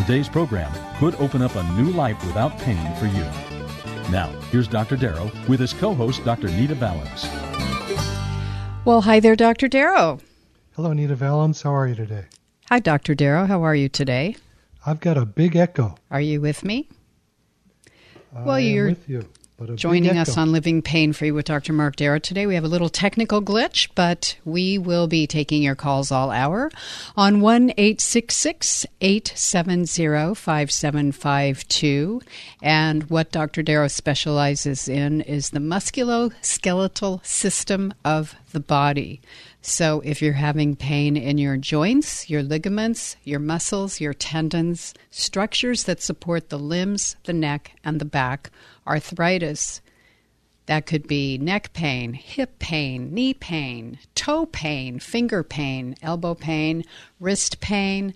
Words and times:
Today's 0.00 0.30
program 0.30 0.72
could 0.98 1.14
open 1.16 1.42
up 1.42 1.54
a 1.56 1.62
new 1.74 1.90
life 1.90 2.16
without 2.26 2.58
pain 2.60 2.96
for 2.96 3.04
you. 3.04 3.22
Now, 4.10 4.28
here's 4.50 4.66
Dr. 4.66 4.96
Darrow 4.96 5.30
with 5.46 5.60
his 5.60 5.74
co 5.74 5.92
host, 5.92 6.24
Dr. 6.24 6.48
Nita 6.48 6.74
Valens. 6.74 7.26
Well, 8.86 9.02
hi 9.02 9.20
there, 9.20 9.36
Dr. 9.36 9.68
Darrow. 9.68 10.18
Hello, 10.74 10.94
Nita 10.94 11.14
Valens. 11.14 11.60
How 11.60 11.74
are 11.74 11.86
you 11.86 11.94
today? 11.94 12.24
Hi, 12.70 12.78
Dr. 12.78 13.14
Darrow. 13.14 13.44
How 13.44 13.62
are 13.62 13.74
you 13.74 13.90
today? 13.90 14.36
I've 14.86 15.00
got 15.00 15.18
a 15.18 15.26
big 15.26 15.54
echo. 15.54 15.96
Are 16.10 16.22
you 16.22 16.40
with 16.40 16.64
me? 16.64 16.88
I 18.34 18.42
Well, 18.42 18.58
you're 18.58 18.86
with 18.86 19.06
you, 19.06 19.18
but 19.20 19.26
a 19.26 19.28
big 19.28 19.39
Joining 19.74 20.16
us 20.16 20.38
on 20.38 20.52
Living 20.52 20.80
Pain 20.80 21.12
Free 21.12 21.30
with 21.32 21.44
Dr. 21.44 21.74
Mark 21.74 21.96
Darrow 21.96 22.18
today. 22.18 22.46
We 22.46 22.54
have 22.54 22.64
a 22.64 22.68
little 22.68 22.88
technical 22.88 23.42
glitch, 23.42 23.90
but 23.94 24.38
we 24.46 24.78
will 24.78 25.06
be 25.06 25.26
taking 25.26 25.62
your 25.62 25.74
calls 25.74 26.10
all 26.10 26.30
hour 26.30 26.70
on 27.14 27.42
1 27.42 27.74
870 27.76 28.88
5752. 30.34 32.22
And 32.62 33.10
what 33.10 33.30
Dr. 33.30 33.62
Darrow 33.62 33.88
specializes 33.88 34.88
in 34.88 35.20
is 35.20 35.50
the 35.50 35.60
musculoskeletal 35.60 37.26
system 37.26 37.92
of 38.02 38.34
the 38.52 38.60
body. 38.60 39.20
So 39.62 40.00
if 40.04 40.22
you're 40.22 40.32
having 40.32 40.74
pain 40.74 41.16
in 41.16 41.36
your 41.36 41.58
joints, 41.58 42.30
your 42.30 42.42
ligaments, 42.42 43.16
your 43.24 43.40
muscles, 43.40 44.00
your 44.00 44.14
tendons, 44.14 44.94
structures 45.10 45.84
that 45.84 46.02
support 46.02 46.48
the 46.48 46.58
limbs, 46.58 47.16
the 47.24 47.34
neck, 47.34 47.72
and 47.84 48.00
the 48.00 48.06
back, 48.06 48.50
arthritis, 48.86 49.82
that 50.64 50.86
could 50.86 51.06
be 51.06 51.36
neck 51.36 51.72
pain, 51.72 52.14
hip 52.14 52.58
pain, 52.58 53.12
knee 53.12 53.34
pain, 53.34 53.98
toe 54.14 54.46
pain, 54.46 54.98
finger 54.98 55.42
pain, 55.42 55.94
elbow 56.00 56.34
pain, 56.34 56.84
wrist 57.18 57.60
pain, 57.60 58.14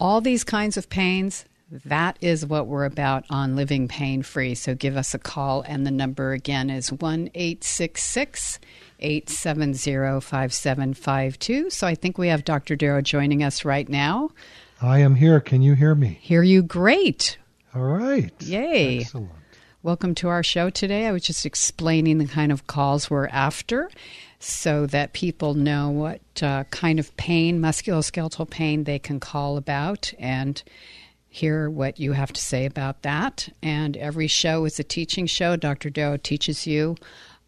all 0.00 0.20
these 0.20 0.44
kinds 0.44 0.76
of 0.76 0.88
pains. 0.88 1.44
That 1.84 2.16
is 2.20 2.46
what 2.46 2.68
we're 2.68 2.84
about 2.84 3.24
on 3.30 3.56
Living 3.56 3.88
Pain 3.88 4.22
Free. 4.22 4.54
So 4.54 4.76
give 4.76 4.96
us 4.96 5.12
a 5.12 5.18
call, 5.18 5.62
and 5.62 5.84
the 5.84 5.90
number 5.90 6.32
again 6.32 6.70
is 6.70 6.92
1 6.92 7.30
866 7.34 8.60
870 9.00 10.20
5752. 10.20 11.70
So 11.70 11.86
I 11.86 11.96
think 11.96 12.16
we 12.16 12.28
have 12.28 12.44
Dr. 12.44 12.76
Darrow 12.76 13.00
joining 13.02 13.42
us 13.42 13.64
right 13.64 13.88
now. 13.88 14.30
I 14.80 15.00
am 15.00 15.16
here. 15.16 15.40
Can 15.40 15.62
you 15.62 15.74
hear 15.74 15.96
me? 15.96 16.18
Hear 16.20 16.44
you 16.44 16.62
great. 16.62 17.38
All 17.74 17.82
right. 17.82 18.32
Yay. 18.40 19.00
Excellent. 19.00 19.32
Welcome 19.82 20.14
to 20.16 20.28
our 20.28 20.44
show 20.44 20.70
today. 20.70 21.06
I 21.06 21.12
was 21.12 21.24
just 21.24 21.44
explaining 21.44 22.18
the 22.18 22.26
kind 22.26 22.52
of 22.52 22.68
calls 22.68 23.10
we're 23.10 23.26
after 23.26 23.90
so 24.38 24.86
that 24.86 25.12
people 25.12 25.54
know 25.54 25.90
what 25.90 26.20
uh, 26.40 26.64
kind 26.70 27.00
of 27.00 27.14
pain, 27.16 27.60
musculoskeletal 27.60 28.48
pain, 28.48 28.84
they 28.84 28.98
can 28.98 29.18
call 29.18 29.56
about 29.56 30.12
and 30.18 30.62
hear 31.34 31.68
what 31.68 31.98
you 31.98 32.12
have 32.12 32.32
to 32.32 32.40
say 32.40 32.64
about 32.64 33.02
that. 33.02 33.48
And 33.60 33.96
every 33.96 34.28
show 34.28 34.64
is 34.64 34.78
a 34.78 34.84
teaching 34.84 35.26
show. 35.26 35.56
Dr. 35.56 35.90
Doe 35.90 36.16
teaches 36.16 36.64
you 36.66 36.96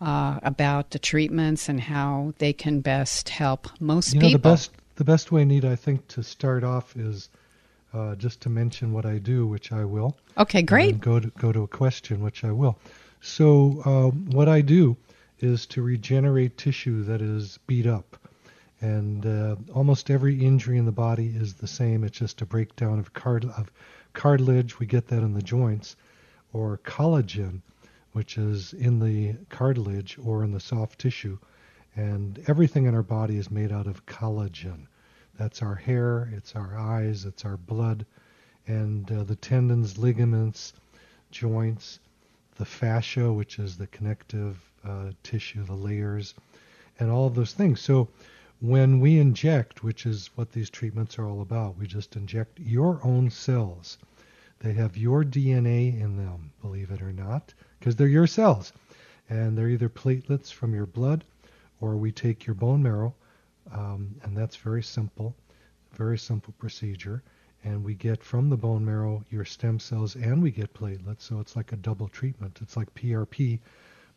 uh, 0.00 0.40
about 0.42 0.90
the 0.90 0.98
treatments 0.98 1.68
and 1.68 1.80
how 1.80 2.34
they 2.38 2.52
can 2.52 2.80
best 2.80 3.28
help 3.28 3.68
most 3.78 4.12
You 4.14 4.20
know, 4.20 4.26
people. 4.26 4.38
the 4.41 4.48
best 4.50 4.70
the 4.96 5.04
best 5.04 5.30
way, 5.30 5.44
Nita, 5.44 5.70
I 5.70 5.76
think, 5.76 6.08
to 6.08 6.22
start 6.22 6.64
off 6.64 6.96
is 6.96 7.28
uh, 7.92 8.14
just 8.16 8.41
to 8.41 8.48
mention 8.48 8.92
what 8.92 9.04
I 9.06 9.19
do, 9.19 9.46
which 9.46 9.70
I 9.70 9.84
will. 9.84 10.16
okay, 10.38 10.62
great. 10.62 11.00
go 11.00 11.20
to 11.20 11.28
go 11.38 11.52
to 11.52 11.62
a 11.62 11.69
question, 11.69 12.22
which 12.22 12.42
I 12.44 12.50
will. 12.50 12.78
So 13.20 13.82
um, 13.84 14.26
what 14.30 14.48
I 14.48 14.62
do 14.62 14.96
is 15.38 15.66
to 15.66 15.82
regenerate 15.82 16.56
tissue 16.56 17.04
that 17.04 17.20
is 17.22 17.58
beat 17.66 17.86
up, 17.86 18.16
and 18.81 19.25
uh, 19.25 19.56
almost 19.72 20.10
every 20.10 20.44
injury 20.44 20.78
in 20.78 20.84
the 20.84 20.92
body 20.92 21.32
is 21.34 21.54
the 21.54 21.66
same. 21.66 22.04
It's 22.04 22.19
just 22.19 22.42
a 22.42 22.47
breakdown 22.47 22.98
of 22.98 23.10
of 23.25 23.70
cartilage. 24.12 24.78
We 24.78 24.87
get 24.87 25.09
that 25.09 25.22
in 25.22 25.34
the 25.34 25.42
joints, 25.42 25.97
or 26.53 26.78
collagen, 26.84 27.62
which 28.12 28.38
is 28.38 28.72
in 28.72 28.98
the 28.98 29.37
cartilage 29.48 30.19
or 30.25 30.44
in 30.44 30.53
the 30.53 30.60
soft 30.60 30.98
tissue, 30.98 31.38
and 31.94 32.42
everything 32.47 32.87
in 32.87 32.94
our 32.94 33.03
body 33.03 33.37
is 33.37 33.50
made 33.50 33.72
out 33.72 33.87
of 33.87 34.06
collagen. 34.06 34.87
That's 35.38 35.62
our 35.62 35.75
hair, 35.75 36.31
it's 36.32 36.56
our 36.56 36.78
eyes, 36.78 37.25
it's 37.25 37.44
our 37.44 37.56
blood, 37.58 38.06
and 38.66 39.10
uh, 39.12 39.25
the 39.25 39.37
tendons, 39.37 39.98
ligaments, 39.98 40.72
joints, 41.31 42.00
the 42.56 42.64
fascia, 42.64 43.31
which 43.32 43.58
is 43.58 43.76
the 43.76 43.87
connective 43.88 44.58
uh, 44.82 45.10
tissue, 45.22 45.64
the 45.64 45.75
layers, 45.75 46.34
and 46.98 47.10
all 47.10 47.26
of 47.26 47.34
those 47.34 47.53
things. 47.53 47.81
So 47.81 48.08
when 48.61 49.00
we 49.00 49.19
inject, 49.19 49.84
which 49.84 50.06
is 50.06 50.31
what 50.34 50.50
these 50.50 50.71
treatments 50.71 51.19
are 51.19 51.28
all 51.28 51.43
about, 51.43 51.77
we 51.77 51.87
just 51.87 52.17
inject 52.17 52.59
your 52.59 52.99
own 53.05 53.28
cells. 53.28 53.99
They 54.61 54.72
have 54.72 54.97
your 54.97 55.25
DNA 55.25 56.00
in 56.00 56.17
them, 56.17 56.50
believe 56.62 56.91
it 56.91 57.03
or 57.03 57.12
not, 57.12 57.53
because 57.78 57.97
they're 57.97 58.09
your 58.09 58.27
cells. 58.27 58.72
And 59.28 59.56
they're 59.56 59.69
either 59.69 59.91
platelets 59.91 60.50
from 60.50 60.75
your 60.75 60.87
blood 60.87 61.25
or 61.81 61.97
we 61.97 62.11
take 62.11 62.47
your 62.47 62.55
bone 62.55 62.83
marrow, 62.83 63.15
um, 63.71 64.15
and 64.22 64.34
that's 64.34 64.56
very 64.56 64.83
simple, 64.83 65.37
very 65.93 66.17
simple 66.17 66.55
procedure. 66.59 67.23
And 67.62 67.84
we 67.84 67.94
get 67.94 68.23
from 68.25 68.49
the 68.49 68.56
bone 68.56 68.84
marrow 68.84 69.23
your 69.31 69.44
stem 69.44 69.78
cells 69.78 70.17
and 70.17 70.43
we 70.43 70.50
get 70.50 70.73
platelets, 70.73 71.23
so 71.23 71.41
it's 71.41 71.56
like 71.56 71.73
a 71.73 71.77
double 71.77 72.09
treatment. 72.09 72.61
It's 72.62 72.77
like 72.77 72.94
PRP, 72.94 73.61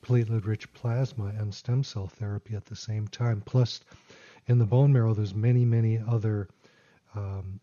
platelet 0.01 0.45
rich 0.45 0.71
plasma, 0.73 1.33
and 1.37 1.53
stem 1.53 1.83
cell 1.83 2.07
therapy 2.07 2.55
at 2.55 2.65
the 2.65 2.75
same 2.75 3.07
time. 3.09 3.41
Plus, 3.41 3.81
in 4.47 4.59
the 4.59 4.65
bone 4.65 4.91
marrow, 4.91 5.13
there's 5.13 5.35
many, 5.35 5.65
many 5.65 5.99
other 6.07 6.49
um, 7.15 7.59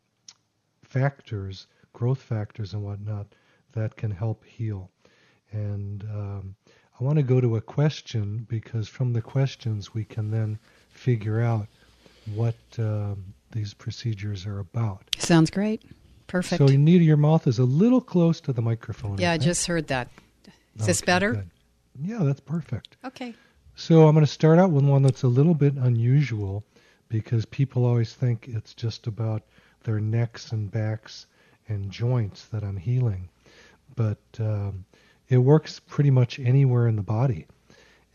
factors, 0.84 1.66
growth 1.92 2.20
factors 2.20 2.72
and 2.72 2.82
whatnot, 2.82 3.26
that 3.72 3.96
can 3.96 4.10
help 4.10 4.44
heal. 4.44 4.90
And 5.52 6.02
um, 6.04 6.56
I 6.98 7.04
want 7.04 7.16
to 7.16 7.22
go 7.22 7.40
to 7.40 7.56
a 7.56 7.60
question 7.60 8.46
because 8.48 8.88
from 8.88 9.12
the 9.12 9.22
questions 9.22 9.94
we 9.94 10.04
can 10.04 10.30
then 10.30 10.58
figure 10.88 11.40
out 11.40 11.68
what 12.34 12.56
um, 12.78 13.22
these 13.52 13.74
procedures 13.74 14.46
are 14.46 14.58
about. 14.58 15.04
Sounds 15.18 15.50
great. 15.50 15.82
Perfect. 16.26 16.58
So, 16.58 16.66
Anita, 16.66 17.04
your 17.04 17.16
mouth 17.16 17.46
is 17.46 17.58
a 17.58 17.64
little 17.64 18.00
close 18.00 18.40
to 18.42 18.52
the 18.52 18.62
microphone. 18.62 19.18
yeah, 19.18 19.30
I 19.30 19.34
think. 19.34 19.44
just 19.44 19.66
heard 19.66 19.86
that. 19.88 20.08
Is 20.78 20.86
this 20.86 21.00
better? 21.00 21.32
good. 21.32 21.50
Yeah, 22.02 22.18
that's 22.22 22.40
perfect. 22.40 22.96
Okay. 23.04 23.34
So 23.78 24.08
I'm 24.08 24.14
going 24.14 24.24
to 24.24 24.32
start 24.32 24.58
out 24.58 24.70
with 24.70 24.86
one 24.86 25.02
that's 25.02 25.22
a 25.22 25.28
little 25.28 25.52
bit 25.52 25.74
unusual 25.74 26.64
because 27.10 27.44
people 27.44 27.84
always 27.84 28.14
think 28.14 28.48
it's 28.48 28.72
just 28.72 29.06
about 29.06 29.42
their 29.84 30.00
necks 30.00 30.50
and 30.50 30.70
backs 30.70 31.26
and 31.68 31.90
joints 31.90 32.46
that 32.46 32.64
I'm 32.64 32.78
healing. 32.78 33.28
But 33.94 34.18
um, 34.40 34.86
it 35.28 35.36
works 35.36 35.78
pretty 35.78 36.10
much 36.10 36.38
anywhere 36.38 36.88
in 36.88 36.96
the 36.96 37.02
body. 37.02 37.46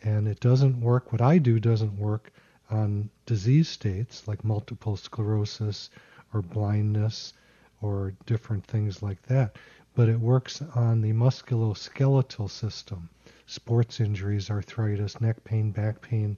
And 0.02 0.28
it 0.28 0.40
doesn't 0.40 0.82
work, 0.82 1.12
what 1.12 1.22
I 1.22 1.38
do 1.38 1.60
doesn't 1.60 1.96
work 1.96 2.34
on 2.72 3.12
disease 3.28 3.70
states 3.70 4.28
like 4.28 4.44
multiple 4.44 4.98
sclerosis 4.98 5.92
or 6.34 6.42
blindness 6.42 7.34
or 7.84 8.16
different 8.26 8.66
things 8.66 9.04
like 9.04 9.22
that. 9.28 9.58
But 9.94 10.10
it 10.10 10.20
works 10.20 10.64
on 10.74 11.02
the 11.02 11.14
musculoskeletal 11.14 12.50
system 12.50 13.10
sports 13.52 14.00
injuries, 14.00 14.50
arthritis, 14.50 15.20
neck 15.20 15.44
pain, 15.44 15.72
back 15.72 16.02
pain, 16.02 16.38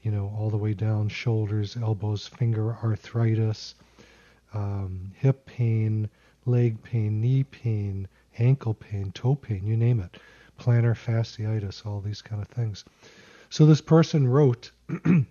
you 0.00 0.10
know, 0.10 0.34
all 0.34 0.48
the 0.48 0.56
way 0.56 0.72
down, 0.72 1.06
shoulders, 1.06 1.76
elbows, 1.76 2.26
finger 2.26 2.74
arthritis, 2.82 3.74
um, 4.54 5.12
hip 5.14 5.44
pain, 5.44 6.08
leg 6.46 6.82
pain, 6.82 7.20
knee 7.20 7.44
pain, 7.44 8.08
ankle 8.38 8.72
pain, 8.72 9.12
toe 9.12 9.34
pain, 9.34 9.66
you 9.66 9.76
name 9.76 10.00
it, 10.00 10.16
plantar 10.58 10.96
fasciitis, 10.96 11.84
all 11.84 12.00
these 12.00 12.22
kind 12.22 12.40
of 12.40 12.48
things. 12.48 12.82
So 13.50 13.66
this 13.66 13.82
person 13.82 14.26
wrote, 14.26 14.70
and 15.04 15.26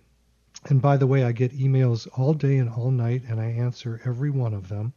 by 0.80 0.96
the 0.96 1.08
way, 1.08 1.24
I 1.24 1.32
get 1.32 1.58
emails 1.58 2.06
all 2.16 2.32
day 2.32 2.58
and 2.58 2.70
all 2.70 2.92
night, 2.92 3.24
and 3.28 3.40
I 3.40 3.46
answer 3.46 4.00
every 4.04 4.30
one 4.30 4.54
of 4.54 4.68
them. 4.68 4.92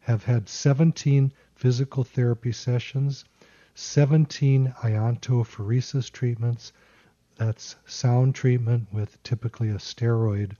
Have 0.00 0.24
had 0.24 0.48
17 0.48 1.32
physical 1.54 2.02
therapy 2.02 2.52
sessions, 2.52 3.24
17 3.74 4.74
iontophoresis 4.82 6.10
treatments. 6.10 6.72
That's 7.36 7.76
sound 7.86 8.34
treatment 8.34 8.92
with 8.92 9.22
typically 9.22 9.68
a 9.68 9.78
steroid 9.78 10.56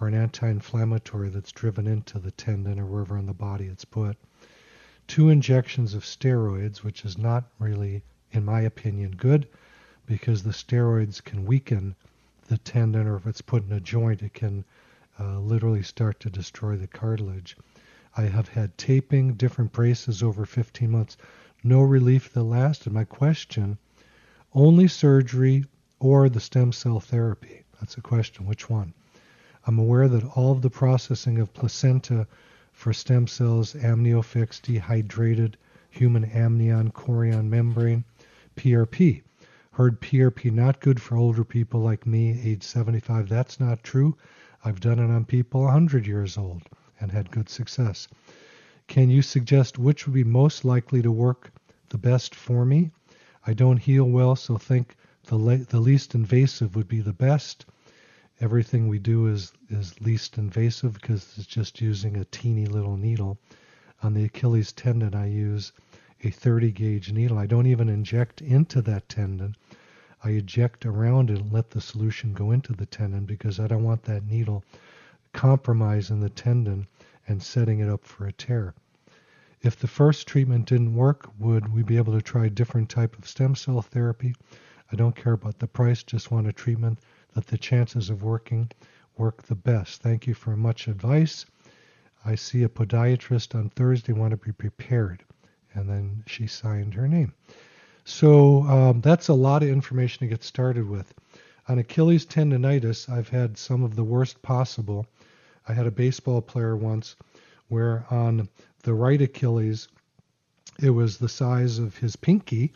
or 0.00 0.08
an 0.08 0.14
anti 0.14 0.48
inflammatory 0.48 1.28
that's 1.28 1.52
driven 1.52 1.86
into 1.86 2.18
the 2.18 2.32
tendon 2.32 2.80
or 2.80 2.86
wherever 2.86 3.16
in 3.16 3.26
the 3.26 3.32
body 3.32 3.66
it's 3.66 3.84
put. 3.84 4.16
Two 5.06 5.28
injections 5.28 5.94
of 5.94 6.02
steroids, 6.02 6.78
which 6.78 7.04
is 7.04 7.16
not 7.16 7.44
really, 7.58 8.02
in 8.32 8.44
my 8.44 8.62
opinion, 8.62 9.12
good 9.12 9.46
because 10.06 10.42
the 10.42 10.50
steroids 10.50 11.22
can 11.22 11.44
weaken 11.44 11.94
the 12.44 12.58
tendon, 12.58 13.06
or 13.06 13.16
if 13.16 13.26
it's 13.26 13.40
put 13.40 13.64
in 13.64 13.72
a 13.72 13.80
joint, 13.80 14.22
it 14.22 14.34
can 14.34 14.64
uh, 15.18 15.38
literally 15.38 15.82
start 15.82 16.20
to 16.20 16.30
destroy 16.30 16.76
the 16.76 16.86
cartilage. 16.86 17.56
I 18.16 18.22
have 18.22 18.48
had 18.48 18.78
taping, 18.78 19.34
different 19.34 19.72
braces 19.72 20.22
over 20.22 20.46
15 20.46 20.90
months, 20.90 21.16
no 21.62 21.82
relief 21.82 22.32
that 22.32 22.42
lasted. 22.44 22.92
My 22.92 23.04
question 23.04 23.78
only 24.52 24.86
surgery 24.86 25.64
or 25.98 26.28
the 26.28 26.38
stem 26.38 26.70
cell 26.70 27.00
therapy? 27.00 27.64
That's 27.80 27.96
a 27.96 28.00
question. 28.00 28.46
Which 28.46 28.70
one? 28.70 28.94
I'm 29.66 29.78
aware 29.78 30.06
that 30.08 30.24
all 30.36 30.52
of 30.52 30.62
the 30.62 30.70
processing 30.70 31.38
of 31.38 31.52
placenta 31.54 32.26
for 32.72 32.92
stem 32.92 33.26
cells, 33.26 33.74
amniofix, 33.74 34.60
dehydrated 34.60 35.56
human 35.90 36.24
amnion 36.26 36.90
chorion 36.92 37.48
membrane, 37.48 38.04
PRP. 38.56 39.22
Heard 39.76 40.00
PRP 40.00 40.52
not 40.52 40.78
good 40.78 41.02
for 41.02 41.16
older 41.16 41.42
people 41.42 41.80
like 41.80 42.06
me, 42.06 42.40
age 42.40 42.62
75. 42.62 43.28
That's 43.28 43.58
not 43.58 43.82
true. 43.82 44.16
I've 44.64 44.78
done 44.78 45.00
it 45.00 45.10
on 45.10 45.24
people 45.24 45.62
100 45.62 46.06
years 46.06 46.38
old 46.38 46.62
and 47.00 47.10
had 47.10 47.32
good 47.32 47.48
success. 47.48 48.06
Can 48.86 49.10
you 49.10 49.20
suggest 49.20 49.76
which 49.76 50.06
would 50.06 50.14
be 50.14 50.22
most 50.22 50.64
likely 50.64 51.02
to 51.02 51.10
work 51.10 51.50
the 51.88 51.98
best 51.98 52.36
for 52.36 52.64
me? 52.64 52.92
I 53.48 53.52
don't 53.52 53.78
heal 53.78 54.04
well, 54.04 54.36
so 54.36 54.58
think 54.58 54.94
the, 55.24 55.36
le- 55.36 55.56
the 55.56 55.80
least 55.80 56.14
invasive 56.14 56.76
would 56.76 56.86
be 56.86 57.00
the 57.00 57.12
best. 57.12 57.66
Everything 58.40 58.86
we 58.86 59.00
do 59.00 59.26
is, 59.26 59.52
is 59.70 60.00
least 60.00 60.38
invasive 60.38 60.94
because 60.94 61.34
it's 61.36 61.48
just 61.48 61.80
using 61.80 62.16
a 62.16 62.24
teeny 62.26 62.66
little 62.66 62.96
needle. 62.96 63.40
On 64.04 64.14
the 64.14 64.22
Achilles 64.22 64.70
tendon, 64.70 65.16
I 65.16 65.26
use 65.26 65.72
a 66.24 66.30
30 66.30 66.72
gauge 66.72 67.12
needle. 67.12 67.36
I 67.36 67.46
don't 67.46 67.66
even 67.66 67.88
inject 67.88 68.40
into 68.40 68.80
that 68.82 69.08
tendon. 69.08 69.56
I 70.22 70.30
eject 70.30 70.86
around 70.86 71.30
it 71.30 71.38
and 71.38 71.52
let 71.52 71.70
the 71.70 71.82
solution 71.82 72.32
go 72.32 72.50
into 72.50 72.72
the 72.72 72.86
tendon 72.86 73.26
because 73.26 73.60
I 73.60 73.66
don't 73.66 73.84
want 73.84 74.04
that 74.04 74.24
needle 74.24 74.64
compromising 75.34 76.20
the 76.20 76.30
tendon 76.30 76.86
and 77.28 77.42
setting 77.42 77.80
it 77.80 77.90
up 77.90 78.04
for 78.04 78.26
a 78.26 78.32
tear. 78.32 78.74
If 79.60 79.78
the 79.78 79.86
first 79.86 80.26
treatment 80.26 80.66
didn't 80.66 80.94
work, 80.94 81.28
would 81.38 81.72
we 81.74 81.82
be 81.82 81.98
able 81.98 82.14
to 82.14 82.22
try 82.22 82.46
a 82.46 82.50
different 82.50 82.88
type 82.88 83.18
of 83.18 83.28
stem 83.28 83.54
cell 83.54 83.82
therapy? 83.82 84.34
I 84.90 84.96
don't 84.96 85.16
care 85.16 85.34
about 85.34 85.58
the 85.58 85.66
price, 85.66 86.02
just 86.02 86.30
want 86.30 86.46
a 86.46 86.52
treatment 86.52 87.00
that 87.34 87.48
the 87.48 87.58
chances 87.58 88.08
of 88.08 88.22
working 88.22 88.70
work 89.16 89.42
the 89.42 89.54
best. 89.54 90.00
Thank 90.00 90.26
you 90.26 90.34
for 90.34 90.56
much 90.56 90.88
advice. 90.88 91.44
I 92.24 92.34
see 92.34 92.62
a 92.62 92.68
podiatrist 92.68 93.54
on 93.54 93.68
Thursday, 93.70 94.12
want 94.12 94.30
to 94.30 94.36
be 94.38 94.52
prepared. 94.52 95.24
And 95.74 95.88
then 95.88 96.24
she 96.26 96.46
signed 96.46 96.94
her 96.94 97.08
name. 97.08 97.32
So 98.04 98.62
um, 98.64 99.00
that's 99.00 99.28
a 99.28 99.34
lot 99.34 99.62
of 99.62 99.68
information 99.68 100.20
to 100.20 100.26
get 100.26 100.44
started 100.44 100.88
with. 100.88 101.12
On 101.68 101.78
Achilles 101.78 102.26
tendonitis, 102.26 103.08
I've 103.08 103.28
had 103.28 103.56
some 103.56 103.82
of 103.82 103.96
the 103.96 104.04
worst 104.04 104.42
possible. 104.42 105.06
I 105.66 105.72
had 105.72 105.86
a 105.86 105.90
baseball 105.90 106.42
player 106.42 106.76
once 106.76 107.16
where 107.68 108.04
on 108.10 108.48
the 108.82 108.94
right 108.94 109.20
Achilles, 109.20 109.88
it 110.82 110.90
was 110.90 111.16
the 111.16 111.28
size 111.28 111.78
of 111.78 111.96
his 111.96 112.16
pinky, 112.16 112.72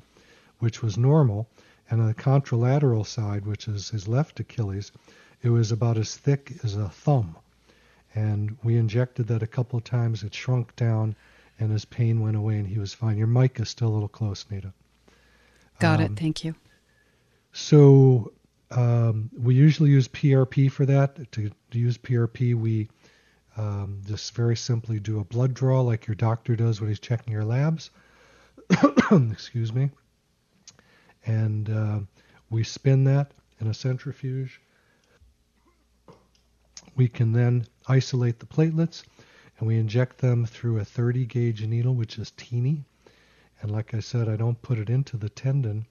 which 0.58 0.82
was 0.82 0.96
normal, 0.96 1.48
and 1.90 2.00
on 2.00 2.08
the 2.08 2.14
contralateral 2.14 3.06
side, 3.06 3.46
which 3.46 3.68
is 3.68 3.90
his 3.90 4.08
left 4.08 4.40
Achilles, 4.40 4.92
it 5.42 5.50
was 5.50 5.70
about 5.70 5.98
as 5.98 6.16
thick 6.16 6.52
as 6.64 6.76
a 6.76 6.88
thumb. 6.88 7.36
And 8.14 8.56
we 8.62 8.76
injected 8.76 9.26
that 9.28 9.42
a 9.42 9.46
couple 9.46 9.76
of 9.76 9.84
times. 9.84 10.22
It 10.22 10.34
shrunk 10.34 10.74
down, 10.76 11.14
and 11.58 11.70
his 11.70 11.84
pain 11.84 12.20
went 12.20 12.36
away, 12.36 12.58
and 12.58 12.66
he 12.66 12.78
was 12.78 12.94
fine. 12.94 13.18
Your 13.18 13.26
mic 13.26 13.58
is 13.60 13.68
still 13.68 13.88
a 13.88 13.94
little 13.94 14.08
close, 14.08 14.44
Nita. 14.50 14.72
Got 15.80 16.00
um, 16.00 16.06
it. 16.06 16.18
Thank 16.18 16.44
you. 16.44 16.54
So 17.52 18.32
um, 18.70 19.30
we 19.36 19.54
usually 19.54 19.90
use 19.90 20.08
PRP 20.08 20.70
for 20.70 20.86
that. 20.86 21.32
To, 21.32 21.50
to 21.70 21.78
use 21.78 21.98
PRP, 21.98 22.54
we 22.54 22.88
um, 23.56 24.00
just 24.06 24.34
very 24.34 24.56
simply 24.56 25.00
do 25.00 25.18
a 25.18 25.24
blood 25.24 25.54
draw 25.54 25.80
like 25.80 26.06
your 26.06 26.14
doctor 26.14 26.54
does 26.54 26.80
when 26.80 26.88
he's 26.88 27.00
checking 27.00 27.32
your 27.32 27.44
labs. 27.44 27.90
Excuse 29.10 29.72
me. 29.72 29.90
And 31.26 31.70
uh, 31.70 32.00
we 32.50 32.62
spin 32.64 33.04
that 33.04 33.32
in 33.60 33.66
a 33.66 33.74
centrifuge. 33.74 34.60
We 36.94 37.08
can 37.08 37.32
then 37.32 37.66
isolate 37.86 38.38
the 38.38 38.46
platelets 38.46 39.04
and 39.58 39.66
we 39.66 39.76
inject 39.76 40.18
them 40.18 40.46
through 40.46 40.78
a 40.78 40.84
30 40.84 41.26
gauge 41.26 41.66
needle, 41.66 41.94
which 41.94 42.18
is 42.18 42.32
teeny. 42.36 42.84
And 43.60 43.70
like 43.70 43.92
I 43.92 44.00
said, 44.00 44.28
I 44.28 44.36
don't 44.36 44.62
put 44.62 44.78
it 44.78 44.88
into 44.88 45.16
the 45.16 45.28
tendon. 45.28 45.86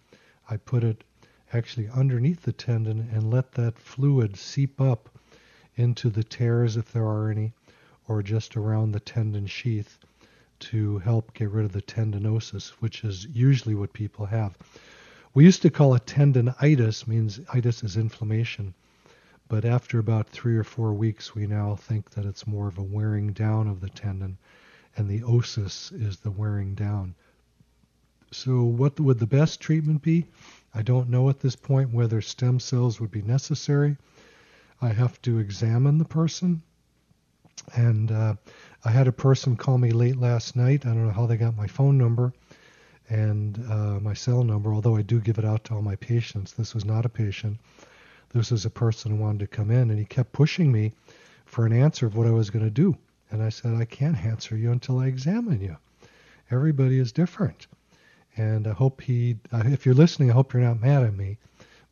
I 0.50 0.58
put 0.58 0.84
it 0.84 1.04
actually 1.54 1.90
underneath 1.90 2.44
the 2.44 2.54
tendon 2.54 3.10
and 3.12 3.30
let 3.30 3.52
that 3.54 3.78
fluid 3.78 4.38
seep 4.38 4.80
up 4.80 5.10
into 5.76 6.10
the 6.10 6.24
tears 6.24 6.78
if 6.78 6.92
there 6.92 7.06
are 7.06 7.30
any, 7.30 7.54
or 8.08 8.24
just 8.24 8.56
around 8.56 8.92
the 8.92 9.00
tendon 9.00 9.48
sheath 9.48 10.00
to 10.60 11.00
help 11.00 11.34
get 11.34 11.52
rid 11.52 11.66
of 11.66 11.74
the 11.74 11.82
tendinosis, 11.82 12.70
which 12.80 13.04
is 13.04 13.28
usually 13.34 13.76
what 13.76 13.94
people 13.94 14.26
have. 14.26 14.58
We 15.34 15.44
used 15.44 15.62
to 15.62 15.70
call 15.70 15.94
it 15.94 16.06
tendonitis, 16.06 17.06
means 17.06 17.40
itis 17.54 17.84
is 17.84 17.98
inflammation. 17.98 18.74
But 19.50 19.64
after 19.64 20.00
about 20.00 20.30
three 20.30 20.58
or 20.58 20.64
four 20.64 20.94
weeks, 20.94 21.34
we 21.34 21.48
now 21.48 21.76
think 21.76 22.12
that 22.12 22.26
it's 22.26 22.46
more 22.46 22.68
of 22.68 22.78
a 22.78 22.84
wearing 22.84 23.32
down 23.34 23.68
of 23.68 23.80
the 23.80 23.90
tendon, 23.90 24.38
and 24.96 25.10
the 25.10 25.22
osis 25.22 25.92
is 25.92 26.18
the 26.18 26.32
wearing 26.32 26.76
down. 26.76 27.16
So, 28.32 28.64
what 28.64 29.00
would 29.00 29.20
the 29.20 29.26
best 29.26 29.62
treatment 29.62 30.02
be? 30.02 30.28
I 30.74 30.82
don't 30.82 31.10
know 31.10 31.30
at 31.30 31.40
this 31.40 31.56
point 31.56 31.94
whether 31.94 32.20
stem 32.22 32.60
cells 32.60 33.00
would 33.00 33.12
be 33.12 33.22
necessary. 33.22 33.98
I 34.82 34.90
have 34.90 35.22
to 35.22 35.40
examine 35.40 35.98
the 35.98 36.06
person. 36.06 36.62
And 37.74 38.12
uh, 38.12 38.36
I 38.86 38.92
had 38.92 39.08
a 39.08 39.12
person 39.12 39.56
call 39.56 39.78
me 39.78 39.92
late 39.92 40.18
last 40.18 40.56
night. 40.56 40.86
I 40.86 40.90
don't 40.90 41.06
know 41.06 41.12
how 41.12 41.26
they 41.26 41.38
got 41.38 41.56
my 41.56 41.68
phone 41.68 41.98
number 41.98 42.34
and 43.10 43.58
uh, 43.70 44.00
my 44.00 44.14
cell 44.14 44.44
number, 44.44 44.74
although 44.74 44.96
I 44.96 45.02
do 45.02 45.20
give 45.20 45.38
it 45.38 45.46
out 45.46 45.64
to 45.66 45.74
all 45.74 45.82
my 45.82 45.96
patients. 45.96 46.54
This 46.54 46.74
was 46.74 46.86
not 46.86 47.06
a 47.06 47.10
patient. 47.10 47.58
This 48.30 48.52
was 48.52 48.66
a 48.66 48.70
person 48.70 49.12
who 49.12 49.18
wanted 49.18 49.40
to 49.40 49.48
come 49.48 49.72
in, 49.72 49.90
and 49.90 49.98
he 49.98 50.06
kept 50.06 50.32
pushing 50.34 50.72
me 50.72 50.94
for 51.46 51.66
an 51.66 51.74
answer 51.74 52.06
of 52.06 52.16
what 52.16 52.28
I 52.28 52.32
was 52.32 52.50
going 52.50 52.66
to 52.66 52.72
do. 52.72 52.98
And 53.30 53.42
I 53.42 53.50
said, 53.50 53.74
I 53.74 53.86
can't 53.86 54.24
answer 54.26 54.56
you 54.56 54.72
until 54.72 55.00
I 55.00 55.08
examine 55.08 55.62
you. 55.62 55.78
Everybody 56.52 57.00
is 57.00 57.12
different. 57.12 57.68
And 58.36 58.68
I 58.68 58.74
hope 58.74 59.02
he, 59.02 59.38
if 59.52 59.86
you're 59.86 59.96
listening, 59.96 60.30
I 60.30 60.34
hope 60.34 60.54
you're 60.54 60.62
not 60.62 60.82
mad 60.82 61.04
at 61.04 61.16
me. 61.16 61.38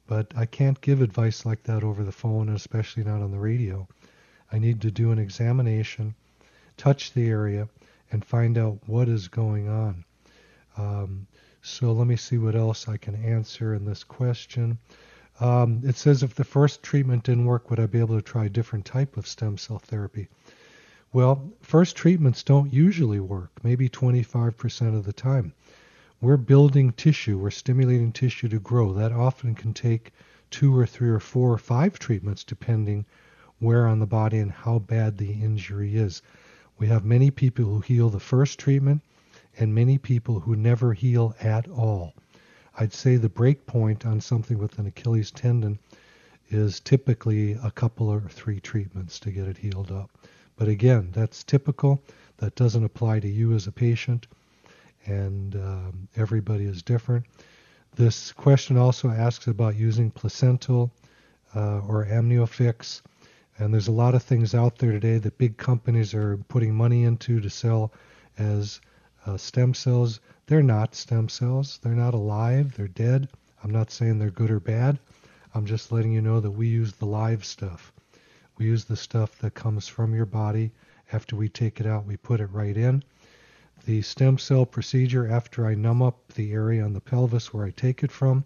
But 0.08 0.32
I 0.36 0.46
can't 0.46 0.80
give 0.82 1.02
advice 1.02 1.46
like 1.46 1.64
that 1.64 1.84
over 1.84 2.04
the 2.04 2.12
phone, 2.12 2.48
and 2.48 2.56
especially 2.56 3.04
not 3.04 3.22
on 3.22 3.32
the 3.32 3.40
radio. 3.40 3.88
I 4.52 4.60
need 4.60 4.82
to 4.82 4.92
do 4.92 5.12
an 5.12 5.20
examination, 5.20 6.14
touch 6.78 7.14
the 7.14 7.28
area, 7.28 7.68
and 8.12 8.24
find 8.24 8.58
out 8.58 8.78
what 8.86 9.10
is 9.10 9.28
going 9.28 9.68
on. 9.68 10.06
Um, 10.78 11.28
so 11.62 11.92
let 11.92 12.06
me 12.06 12.16
see 12.16 12.38
what 12.38 12.56
else 12.56 12.88
I 12.88 12.98
can 12.98 13.16
answer 13.16 13.74
in 13.74 13.86
this 13.86 14.04
question. 14.04 14.78
Um, 15.40 15.82
it 15.84 15.98
says 15.98 16.24
if 16.24 16.36
the 16.36 16.44
first 16.44 16.82
treatment 16.82 17.24
didn't 17.24 17.46
work, 17.46 17.70
would 17.70 17.80
I 17.80 17.88
be 17.88 18.00
able 18.00 18.16
to 18.16 18.22
try 18.22 18.46
a 18.46 18.50
different 18.50 18.86
type 18.86 19.18
of 19.18 19.28
stem 19.28 19.58
cell 19.58 19.80
therapy? 19.80 20.30
Well, 21.12 21.52
first 21.62 21.96
treatments 21.96 22.44
don't 22.44 22.74
usually 22.74 23.20
work, 23.20 23.52
maybe 23.64 23.90
25% 23.90 24.98
of 24.98 25.06
the 25.06 25.14
time. 25.14 25.54
We're 26.22 26.38
building 26.38 26.94
tissue, 26.94 27.38
we're 27.38 27.52
stimulating 27.52 28.12
tissue 28.12 28.48
to 28.50 28.60
grow. 28.60 28.94
That 28.94 29.12
often 29.12 29.56
can 29.56 29.74
take 29.74 30.14
two 30.50 30.78
or 30.78 30.86
three 30.86 31.10
or 31.10 31.20
four 31.20 31.52
or 31.52 31.58
five 31.58 32.00
treatments 32.00 32.44
depending 32.44 33.06
where 33.60 33.88
on 33.88 34.00
the 34.00 34.06
body 34.06 34.40
and 34.40 34.52
how 34.52 34.80
bad 34.80 35.18
the 35.18 35.32
injury 35.32 35.96
is. 35.96 36.22
We 36.78 36.88
have 36.88 37.06
many 37.06 37.32
people 37.32 37.66
who 37.66 37.80
heal 37.80 38.10
the 38.10 38.20
first 38.20 38.60
treatment 38.60 39.02
and 39.58 39.76
many 39.76 39.98
people 39.98 40.40
who 40.42 40.56
never 40.56 40.94
heal 40.94 41.36
at 41.40 41.68
all. 41.68 42.14
I'd 42.78 42.94
say 42.94 43.16
the 43.16 43.30
break 43.30 43.66
point 43.66 44.06
on 44.06 44.20
something 44.20 44.58
with 44.58 44.78
an 44.80 44.88
Achilles 44.88 45.32
tendon 45.32 45.80
is 46.50 46.80
typically 46.80 47.54
a 47.54 47.72
couple 47.72 48.10
or 48.10 48.22
three 48.22 48.60
treatments 48.60 49.20
to 49.22 49.32
get 49.32 49.48
it 49.48 49.58
healed 49.58 49.92
up. 49.92 50.12
But 50.58 50.68
again, 50.68 51.10
that's 51.12 51.44
typical. 51.44 52.04
That 52.38 52.56
doesn't 52.56 52.84
apply 52.84 53.22
to 53.22 53.28
you 53.28 53.54
as 53.54 53.68
a 53.68 53.72
patient, 53.72 54.28
and 55.06 55.56
um, 55.56 56.08
everybody 56.16 56.66
is 56.66 56.84
different. 56.84 57.26
This 57.96 58.34
question 58.34 58.78
also 58.78 59.10
asks 59.10 59.48
about 59.48 59.76
using 59.76 60.12
placental 60.12 60.92
uh, 61.56 61.80
or 61.80 62.06
amniofix. 62.06 63.02
And 63.58 63.74
there's 63.74 63.88
a 63.88 63.92
lot 63.94 64.16
of 64.16 64.24
things 64.24 64.54
out 64.54 64.78
there 64.78 64.92
today 64.92 65.18
that 65.18 65.38
big 65.38 65.56
companies 65.56 66.14
are 66.14 66.38
putting 66.50 66.76
money 66.76 67.04
into 67.04 67.40
to 67.40 67.50
sell 67.50 67.94
as 68.38 68.82
uh, 69.26 69.38
stem 69.38 69.74
cells. 69.74 70.20
They're 70.46 70.64
not 70.64 70.96
stem 70.96 71.30
cells. 71.30 71.80
They're 71.82 71.94
not 71.94 72.14
alive. 72.14 72.76
They're 72.76 72.88
dead. 72.88 73.30
I'm 73.64 73.72
not 73.72 73.90
saying 73.92 74.20
they're 74.20 74.30
good 74.30 74.52
or 74.52 74.60
bad. 74.60 75.00
I'm 75.54 75.66
just 75.66 75.92
letting 75.92 76.12
you 76.12 76.22
know 76.22 76.40
that 76.40 76.52
we 76.52 76.68
use 76.68 76.94
the 76.94 77.06
live 77.06 77.44
stuff. 77.44 77.92
We 78.58 78.66
use 78.66 78.86
the 78.86 78.96
stuff 78.96 79.40
that 79.40 79.54
comes 79.54 79.88
from 79.88 80.14
your 80.14 80.26
body. 80.26 80.72
After 81.12 81.36
we 81.36 81.50
take 81.50 81.80
it 81.80 81.86
out, 81.86 82.06
we 82.06 82.18
put 82.18 82.40
it 82.40 82.52
right 82.52 82.78
in. 82.78 83.04
The 83.86 84.02
stem 84.02 84.38
cell 84.38 84.66
procedure, 84.66 85.28
after 85.28 85.66
I 85.66 85.76
numb 85.76 86.02
up 86.02 86.34
the 86.34 86.52
area 86.52 86.84
on 86.84 86.94
the 86.94 87.02
pelvis 87.02 87.54
where 87.54 87.66
I 87.66 87.72
take 87.72 88.04
it 88.04 88.12
from, 88.12 88.46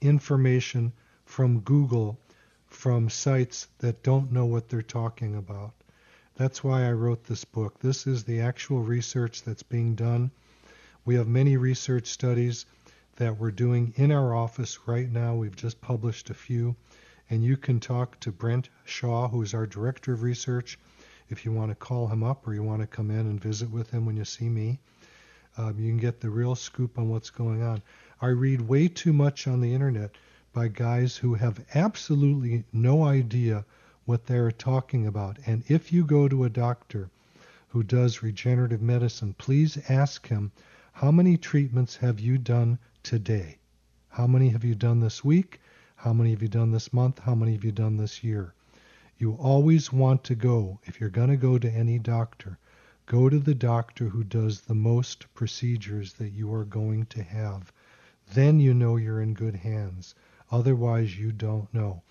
information 0.00 0.92
from 1.24 1.60
Google 1.60 2.18
from 2.66 3.08
sites 3.08 3.68
that 3.78 4.02
don't 4.02 4.32
know 4.32 4.46
what 4.46 4.68
they're 4.68 4.82
talking 4.82 5.34
about. 5.34 5.72
That's 6.36 6.62
why 6.62 6.86
I 6.86 6.92
wrote 6.92 7.24
this 7.24 7.44
book. 7.44 7.80
This 7.80 8.06
is 8.06 8.24
the 8.24 8.40
actual 8.40 8.82
research 8.82 9.42
that's 9.42 9.62
being 9.62 9.94
done. 9.94 10.30
We 11.04 11.14
have 11.14 11.28
many 11.28 11.56
research 11.56 12.08
studies 12.08 12.66
that 13.16 13.38
we're 13.38 13.50
doing 13.50 13.94
in 13.96 14.12
our 14.12 14.34
office 14.34 14.80
right 14.86 15.10
now. 15.10 15.34
We've 15.34 15.56
just 15.56 15.80
published 15.80 16.28
a 16.28 16.34
few 16.34 16.76
and 17.30 17.42
you 17.42 17.56
can 17.56 17.80
talk 17.80 18.20
to 18.20 18.30
Brent 18.30 18.68
Shaw, 18.84 19.28
who 19.28 19.42
is 19.42 19.54
our 19.54 19.66
director 19.66 20.12
of 20.12 20.22
research, 20.22 20.78
if 21.28 21.44
you 21.44 21.52
want 21.52 21.70
to 21.70 21.74
call 21.74 22.08
him 22.08 22.22
up 22.22 22.46
or 22.46 22.54
you 22.54 22.62
want 22.62 22.80
to 22.80 22.86
come 22.86 23.10
in 23.10 23.20
and 23.20 23.40
visit 23.40 23.70
with 23.70 23.90
him 23.90 24.06
when 24.06 24.16
you 24.16 24.24
see 24.24 24.48
me. 24.48 24.78
Um, 25.58 25.78
you 25.78 25.90
can 25.90 25.98
get 25.98 26.20
the 26.20 26.30
real 26.30 26.54
scoop 26.54 26.98
on 26.98 27.08
what's 27.08 27.30
going 27.30 27.62
on. 27.62 27.82
I 28.20 28.28
read 28.28 28.60
way 28.60 28.88
too 28.88 29.12
much 29.12 29.46
on 29.46 29.60
the 29.60 29.72
internet 29.72 30.10
by 30.52 30.68
guys 30.68 31.16
who 31.16 31.34
have 31.34 31.64
absolutely 31.74 32.64
no 32.72 33.04
idea 33.04 33.64
what 34.04 34.26
they're 34.26 34.50
talking 34.50 35.06
about. 35.06 35.38
And 35.46 35.64
if 35.68 35.92
you 35.92 36.04
go 36.04 36.28
to 36.28 36.44
a 36.44 36.50
doctor 36.50 37.10
who 37.68 37.82
does 37.82 38.22
regenerative 38.22 38.80
medicine, 38.80 39.34
please 39.36 39.78
ask 39.88 40.28
him, 40.28 40.52
how 40.92 41.10
many 41.10 41.36
treatments 41.36 41.96
have 41.96 42.20
you 42.20 42.38
done 42.38 42.78
today? 43.02 43.58
How 44.08 44.26
many 44.26 44.48
have 44.48 44.64
you 44.64 44.74
done 44.74 45.00
this 45.00 45.22
week? 45.22 45.60
How 45.96 46.14
many 46.14 46.30
have 46.30 46.40
you 46.40 46.48
done 46.48 46.70
this 46.70 46.92
month? 46.92 47.18
How 47.18 47.34
many 47.34 47.52
have 47.52 47.64
you 47.64 47.72
done 47.72 47.98
this 47.98 48.24
year? 48.24 48.54
You 49.18 49.32
always 49.32 49.92
want 49.92 50.24
to 50.24 50.34
go, 50.34 50.78
if 50.84 51.00
you're 51.00 51.08
going 51.08 51.30
to 51.30 51.36
go 51.36 51.58
to 51.58 51.70
any 51.70 51.98
doctor, 51.98 52.58
go 53.06 53.28
to 53.28 53.38
the 53.38 53.54
doctor 53.54 54.08
who 54.08 54.24
does 54.24 54.60
the 54.60 54.74
most 54.74 55.32
procedures 55.32 56.12
that 56.14 56.30
you 56.30 56.52
are 56.52 56.64
going 56.64 57.06
to 57.06 57.22
have. 57.22 57.72
Then 58.34 58.60
you 58.60 58.74
know 58.74 58.96
you're 58.96 59.22
in 59.22 59.32
good 59.32 59.56
hands. 59.56 60.14
Otherwise, 60.50 61.18
you 61.18 61.32
don't 61.32 61.72
know. 61.72 62.02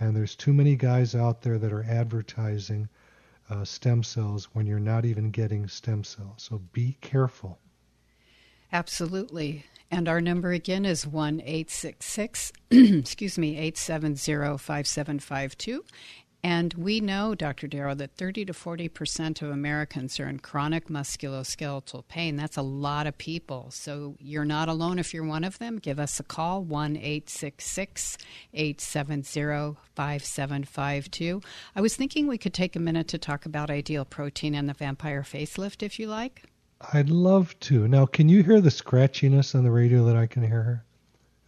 And 0.00 0.16
there's 0.16 0.34
too 0.34 0.52
many 0.52 0.74
guys 0.74 1.14
out 1.14 1.42
there 1.42 1.58
that 1.58 1.72
are 1.72 1.84
advertising 1.84 2.88
uh, 3.50 3.64
stem 3.64 4.02
cells 4.02 4.46
when 4.52 4.66
you're 4.66 4.78
not 4.78 5.04
even 5.04 5.30
getting 5.30 5.68
stem 5.68 6.04
cells. 6.04 6.34
So 6.38 6.58
be 6.72 6.96
careful. 7.00 7.58
Absolutely. 8.72 9.64
And 9.90 10.08
our 10.08 10.20
number 10.20 10.52
again 10.52 10.84
is 10.84 11.06
1 11.06 11.40
866, 11.40 12.52
excuse 12.70 13.38
me, 13.38 13.56
870 13.56 14.58
5752. 14.58 15.84
And 16.42 16.72
we 16.74 17.00
know, 17.00 17.34
Dr. 17.34 17.66
Darrow, 17.66 17.94
that 17.96 18.16
30 18.16 18.44
to 18.46 18.54
40 18.54 18.88
percent 18.88 19.42
of 19.42 19.50
Americans 19.50 20.20
are 20.20 20.28
in 20.28 20.38
chronic 20.38 20.88
musculoskeletal 20.88 22.06
pain. 22.06 22.36
That's 22.36 22.56
a 22.56 22.62
lot 22.62 23.08
of 23.08 23.18
people. 23.18 23.70
So 23.70 24.14
you're 24.20 24.44
not 24.44 24.68
alone 24.68 25.00
if 25.00 25.12
you're 25.12 25.24
one 25.24 25.42
of 25.42 25.58
them. 25.58 25.78
Give 25.78 25.98
us 25.98 26.20
a 26.20 26.22
call, 26.22 26.62
1 26.62 26.96
866 26.96 28.18
870 28.54 29.76
5752. 29.96 31.42
I 31.74 31.80
was 31.80 31.96
thinking 31.96 32.28
we 32.28 32.38
could 32.38 32.54
take 32.54 32.76
a 32.76 32.80
minute 32.80 33.08
to 33.08 33.18
talk 33.18 33.44
about 33.44 33.68
ideal 33.68 34.04
protein 34.04 34.54
and 34.54 34.68
the 34.68 34.74
vampire 34.74 35.22
facelift, 35.22 35.82
if 35.82 35.98
you 35.98 36.06
like. 36.06 36.44
I'd 36.92 37.10
love 37.10 37.58
to. 37.60 37.88
Now, 37.88 38.06
can 38.06 38.28
you 38.28 38.44
hear 38.44 38.60
the 38.60 38.70
scratchiness 38.70 39.56
on 39.56 39.64
the 39.64 39.70
radio 39.72 40.04
that 40.04 40.16
I 40.16 40.26
can 40.26 40.42
hear? 40.44 40.84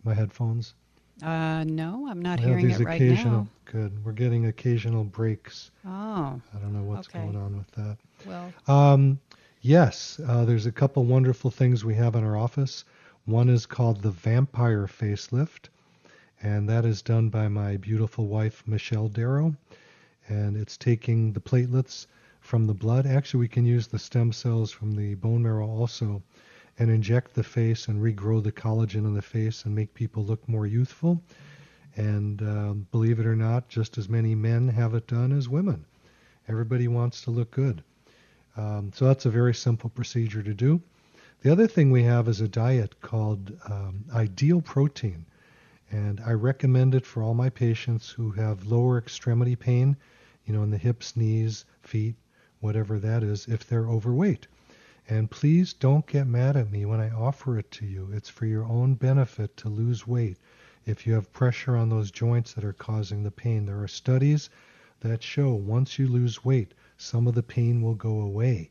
My 0.02 0.14
headphones? 0.14 0.74
Uh, 1.22 1.64
no, 1.64 2.06
I'm 2.08 2.20
not 2.20 2.38
well, 2.40 2.48
hearing 2.48 2.70
it 2.70 2.80
right 2.80 3.00
occasional, 3.00 3.32
now. 3.32 3.46
Good. 3.66 4.04
We're 4.04 4.12
getting 4.12 4.46
occasional 4.46 5.04
breaks. 5.04 5.70
Oh. 5.86 6.40
I 6.54 6.58
don't 6.60 6.72
know 6.72 6.82
what's 6.82 7.08
okay. 7.08 7.20
going 7.20 7.36
on 7.36 7.56
with 7.56 7.70
that. 7.72 7.96
Well. 8.26 8.52
Um, 8.66 9.20
yes, 9.60 10.20
uh, 10.26 10.44
there's 10.44 10.66
a 10.66 10.72
couple 10.72 11.04
wonderful 11.04 11.50
things 11.50 11.84
we 11.84 11.94
have 11.94 12.14
in 12.16 12.24
our 12.24 12.36
office. 12.36 12.84
One 13.26 13.48
is 13.48 13.66
called 13.66 14.02
the 14.02 14.10
Vampire 14.10 14.86
Facelift, 14.86 15.68
and 16.42 16.68
that 16.68 16.84
is 16.84 17.02
done 17.02 17.28
by 17.28 17.48
my 17.48 17.76
beautiful 17.76 18.26
wife, 18.26 18.62
Michelle 18.66 19.08
Darrow. 19.08 19.54
And 20.28 20.56
it's 20.56 20.76
taking 20.76 21.32
the 21.32 21.40
platelets 21.40 22.06
from 22.40 22.66
the 22.66 22.74
blood. 22.74 23.06
Actually, 23.06 23.40
we 23.40 23.48
can 23.48 23.66
use 23.66 23.86
the 23.86 23.98
stem 23.98 24.32
cells 24.32 24.70
from 24.70 24.92
the 24.92 25.14
bone 25.16 25.42
marrow 25.42 25.68
also 25.68 26.22
and 26.78 26.90
inject 26.90 27.34
the 27.34 27.42
face 27.42 27.88
and 27.88 28.02
regrow 28.02 28.42
the 28.42 28.52
collagen 28.52 29.04
in 29.04 29.14
the 29.14 29.22
face 29.22 29.64
and 29.64 29.74
make 29.74 29.94
people 29.94 30.24
look 30.24 30.48
more 30.48 30.66
youthful. 30.66 31.22
And 31.96 32.40
uh, 32.42 32.72
believe 32.92 33.20
it 33.20 33.26
or 33.26 33.36
not, 33.36 33.68
just 33.68 33.98
as 33.98 34.08
many 34.08 34.34
men 34.34 34.68
have 34.68 34.94
it 34.94 35.06
done 35.06 35.32
as 35.32 35.48
women. 35.48 35.84
Everybody 36.48 36.88
wants 36.88 37.22
to 37.22 37.30
look 37.30 37.50
good. 37.50 37.82
Um, 38.56 38.92
so 38.94 39.04
that's 39.06 39.26
a 39.26 39.30
very 39.30 39.54
simple 39.54 39.90
procedure 39.90 40.42
to 40.42 40.54
do. 40.54 40.80
The 41.42 41.52
other 41.52 41.66
thing 41.66 41.90
we 41.90 42.02
have 42.04 42.28
is 42.28 42.40
a 42.40 42.48
diet 42.48 43.00
called 43.00 43.52
um, 43.66 44.04
Ideal 44.14 44.60
Protein. 44.60 45.24
And 45.90 46.20
I 46.24 46.32
recommend 46.32 46.94
it 46.94 47.06
for 47.06 47.22
all 47.22 47.34
my 47.34 47.50
patients 47.50 48.10
who 48.10 48.30
have 48.32 48.66
lower 48.66 48.98
extremity 48.98 49.56
pain, 49.56 49.96
you 50.44 50.54
know, 50.54 50.62
in 50.62 50.70
the 50.70 50.78
hips, 50.78 51.16
knees, 51.16 51.64
feet, 51.82 52.14
whatever 52.60 52.98
that 52.98 53.22
is, 53.22 53.46
if 53.46 53.66
they're 53.66 53.88
overweight. 53.88 54.46
And 55.12 55.28
please 55.28 55.72
don't 55.72 56.06
get 56.06 56.28
mad 56.28 56.56
at 56.56 56.70
me 56.70 56.84
when 56.84 57.00
I 57.00 57.10
offer 57.10 57.58
it 57.58 57.72
to 57.72 57.84
you. 57.84 58.10
It's 58.12 58.28
for 58.28 58.46
your 58.46 58.64
own 58.64 58.94
benefit 58.94 59.56
to 59.56 59.68
lose 59.68 60.06
weight. 60.06 60.36
if 60.86 61.04
you 61.04 61.14
have 61.14 61.32
pressure 61.32 61.74
on 61.74 61.88
those 61.88 62.12
joints 62.12 62.52
that 62.52 62.64
are 62.64 62.72
causing 62.72 63.24
the 63.24 63.32
pain. 63.32 63.66
There 63.66 63.82
are 63.82 63.88
studies 63.88 64.50
that 65.00 65.20
show 65.20 65.52
once 65.52 65.98
you 65.98 66.06
lose 66.06 66.44
weight, 66.44 66.74
some 66.96 67.26
of 67.26 67.34
the 67.34 67.42
pain 67.42 67.82
will 67.82 67.96
go 67.96 68.20
away. 68.20 68.70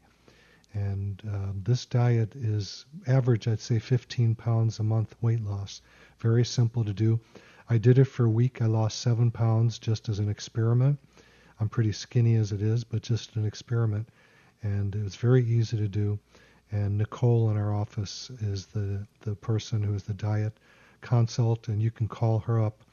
And 0.73 1.21
uh, 1.29 1.51
this 1.61 1.85
diet 1.85 2.33
is 2.37 2.85
average, 3.05 3.45
I'd 3.45 3.59
say 3.59 3.77
15 3.77 4.35
pounds 4.35 4.79
a 4.79 4.83
month 4.83 5.17
weight 5.19 5.43
loss. 5.43 5.81
Very 6.19 6.45
simple 6.45 6.85
to 6.85 6.93
do. 6.93 7.19
I 7.69 7.77
did 7.77 7.99
it 7.99 8.05
for 8.05 8.23
a 8.23 8.31
week. 8.31 8.61
I 8.61 8.67
lost 8.67 8.99
seven 8.99 9.29
pounds 9.29 9.77
just 9.77 10.07
as 10.07 10.19
an 10.19 10.29
experiment. 10.29 10.99
I'm 11.59 11.67
pretty 11.67 11.91
skinny 11.91 12.35
as 12.35 12.53
it 12.53 12.61
is, 12.61 12.85
but 12.85 13.01
just 13.01 13.35
an 13.35 13.45
experiment. 13.45 14.07
And 14.61 14.95
it's 14.95 15.15
very 15.15 15.43
easy 15.45 15.77
to 15.77 15.87
do. 15.87 16.19
And 16.71 16.97
Nicole 16.97 17.49
in 17.49 17.57
our 17.57 17.73
office 17.73 18.29
is 18.41 18.67
the, 18.67 19.05
the 19.21 19.35
person 19.35 19.81
who 19.81 19.93
is 19.95 20.03
the 20.03 20.13
diet 20.13 20.53
consult, 21.01 21.67
and 21.67 21.81
you 21.81 21.91
can 21.91 22.07
call 22.07 22.39
her 22.39 22.61
up 22.61 22.83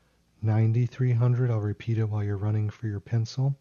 9300, 0.42 1.50
I'll 1.50 1.60
repeat 1.60 1.98
it 1.98 2.08
while 2.08 2.24
you're 2.24 2.36
running 2.36 2.70
for 2.70 2.86
your 2.86 3.00
pencil 3.00 3.56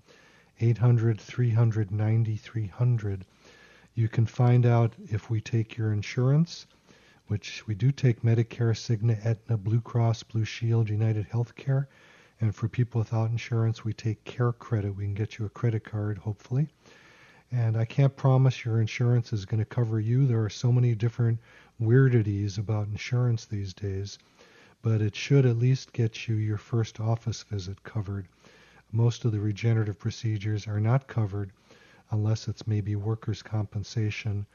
800 0.59 1.19
300 1.19 1.91
9300 1.91 3.25
you 3.99 4.07
can 4.07 4.25
find 4.25 4.65
out 4.65 4.93
if 5.09 5.29
we 5.29 5.41
take 5.41 5.75
your 5.75 5.91
insurance, 5.91 6.67
which 7.27 7.67
we 7.67 7.75
do 7.75 7.91
take 7.91 8.21
Medicare, 8.21 8.73
Cigna, 8.73 9.19
Aetna, 9.25 9.57
Blue 9.57 9.81
Cross, 9.81 10.23
Blue 10.23 10.45
Shield, 10.45 10.89
United 10.89 11.27
Healthcare. 11.29 11.87
And 12.39 12.55
for 12.55 12.69
people 12.69 12.99
without 12.99 13.29
insurance, 13.29 13.83
we 13.83 13.91
take 13.91 14.23
CareCredit. 14.23 14.95
We 14.95 15.03
can 15.03 15.15
get 15.15 15.37
you 15.37 15.45
a 15.45 15.49
credit 15.49 15.83
card, 15.83 16.17
hopefully. 16.17 16.69
And 17.51 17.75
I 17.75 17.83
can't 17.83 18.15
promise 18.15 18.63
your 18.63 18.79
insurance 18.79 19.33
is 19.33 19.43
going 19.43 19.59
to 19.59 19.65
cover 19.65 19.99
you. 19.99 20.25
There 20.25 20.43
are 20.45 20.49
so 20.49 20.71
many 20.71 20.95
different 20.95 21.39
weirdities 21.77 22.57
about 22.57 22.87
insurance 22.87 23.45
these 23.45 23.73
days, 23.73 24.17
but 24.81 25.01
it 25.01 25.15
should 25.15 25.45
at 25.45 25.57
least 25.57 25.93
get 25.93 26.27
you 26.27 26.35
your 26.35 26.57
first 26.57 26.99
office 26.99 27.43
visit 27.43 27.83
covered. 27.83 28.27
Most 28.91 29.25
of 29.25 29.31
the 29.31 29.39
regenerative 29.39 29.99
procedures 29.99 30.67
are 30.67 30.79
not 30.79 31.07
covered 31.07 31.51
unless 32.11 32.47
it's 32.47 32.65
maybe 32.65 32.95
workers' 32.95 33.43
compensation 33.43 34.45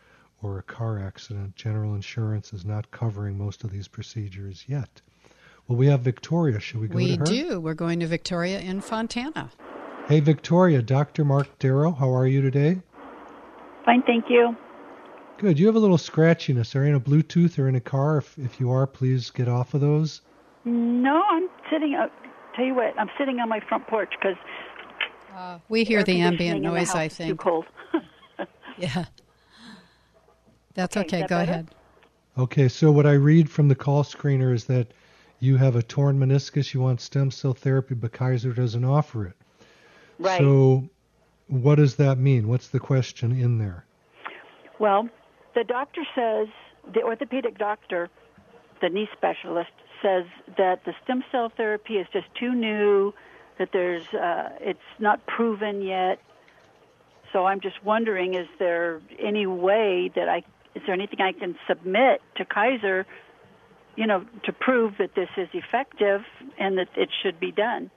or 0.42 0.58
a 0.58 0.62
car 0.62 0.98
accident. 0.98 1.54
General 1.56 1.94
insurance 1.94 2.52
is 2.52 2.64
not 2.64 2.90
covering 2.90 3.38
most 3.38 3.64
of 3.64 3.70
these 3.70 3.88
procedures 3.88 4.64
yet. 4.66 5.00
Well, 5.68 5.78
we 5.78 5.86
have 5.86 6.00
Victoria. 6.00 6.60
Should 6.60 6.80
we 6.80 6.88
go 6.88 6.96
we 6.96 7.12
to 7.12 7.18
her? 7.18 7.24
We 7.24 7.42
do. 7.42 7.60
We're 7.60 7.74
going 7.74 8.00
to 8.00 8.06
Victoria 8.06 8.60
in 8.60 8.80
Fontana. 8.80 9.50
Hey, 10.08 10.20
Victoria. 10.20 10.82
Dr. 10.82 11.24
Mark 11.24 11.58
Darrow, 11.58 11.92
how 11.92 12.14
are 12.14 12.26
you 12.26 12.42
today? 12.42 12.82
Fine, 13.84 14.02
thank 14.02 14.26
you. 14.28 14.54
Good. 15.44 15.58
You 15.58 15.66
have 15.66 15.76
a 15.76 15.78
little 15.78 15.98
scratchiness. 15.98 16.74
Are 16.74 16.84
you 16.84 16.88
in 16.88 16.94
a 16.94 17.00
Bluetooth 17.00 17.58
or 17.58 17.68
in 17.68 17.74
a 17.74 17.80
car? 17.80 18.16
If, 18.16 18.38
if 18.38 18.58
you 18.58 18.70
are, 18.70 18.86
please 18.86 19.30
get 19.30 19.46
off 19.46 19.74
of 19.74 19.82
those. 19.82 20.22
No, 20.64 21.22
I'm 21.28 21.50
sitting. 21.70 21.94
Uh, 21.94 22.06
tell 22.56 22.64
you 22.64 22.74
what, 22.74 22.98
I'm 22.98 23.10
sitting 23.18 23.40
on 23.40 23.50
my 23.50 23.60
front 23.60 23.86
porch 23.86 24.14
because 24.18 24.38
uh, 25.36 25.58
we 25.68 25.84
hear 25.84 26.02
the 26.02 26.18
ambient 26.22 26.62
noise, 26.62 26.92
the 26.92 26.98
I 26.98 27.08
think. 27.08 27.28
Too 27.28 27.36
cold. 27.36 27.66
yeah. 28.78 29.04
That's 30.72 30.96
okay. 30.96 31.06
okay. 31.06 31.20
That 31.20 31.28
Go 31.28 31.36
better? 31.36 31.52
ahead. 31.52 31.74
Okay, 32.38 32.68
so 32.68 32.90
what 32.90 33.04
I 33.04 33.12
read 33.12 33.50
from 33.50 33.68
the 33.68 33.74
call 33.74 34.02
screener 34.02 34.54
is 34.54 34.64
that 34.64 34.94
you 35.40 35.58
have 35.58 35.76
a 35.76 35.82
torn 35.82 36.18
meniscus, 36.18 36.72
you 36.72 36.80
want 36.80 37.02
stem 37.02 37.30
cell 37.30 37.52
therapy, 37.52 37.94
but 37.94 38.12
Kaiser 38.12 38.54
doesn't 38.54 38.84
offer 38.86 39.26
it. 39.26 39.36
Right. 40.18 40.40
So 40.40 40.88
what 41.48 41.74
does 41.74 41.96
that 41.96 42.16
mean? 42.16 42.48
What's 42.48 42.68
the 42.68 42.80
question 42.80 43.32
in 43.32 43.58
there? 43.58 43.84
Well, 44.78 45.10
the 45.54 45.64
doctor 45.64 46.02
says, 46.14 46.48
the 46.92 47.02
orthopedic 47.02 47.58
doctor, 47.58 48.10
the 48.80 48.88
knee 48.88 49.08
specialist, 49.16 49.70
says 50.02 50.24
that 50.58 50.84
the 50.84 50.92
stem 51.02 51.24
cell 51.32 51.50
therapy 51.56 51.94
is 51.94 52.06
just 52.12 52.26
too 52.38 52.54
new 52.54 53.14
that 53.58 53.70
there's 53.72 54.06
uh, 54.08 54.50
it's 54.60 54.80
not 54.98 55.24
proven 55.26 55.82
yet. 55.82 56.18
So 57.32 57.46
I'm 57.46 57.60
just 57.60 57.82
wondering, 57.84 58.34
is 58.34 58.48
there 58.58 59.00
any 59.18 59.46
way 59.46 60.10
that 60.14 60.28
I 60.28 60.42
is 60.74 60.82
there 60.86 60.94
anything 60.94 61.20
I 61.20 61.32
can 61.32 61.56
submit 61.68 62.20
to 62.36 62.44
Kaiser, 62.44 63.06
you 63.96 64.06
know, 64.06 64.24
to 64.44 64.52
prove 64.52 64.94
that 64.98 65.14
this 65.14 65.28
is 65.36 65.48
effective 65.52 66.22
and 66.58 66.78
that 66.78 66.88
it 66.96 67.08
should 67.22 67.38
be 67.38 67.52
done? 67.52 67.90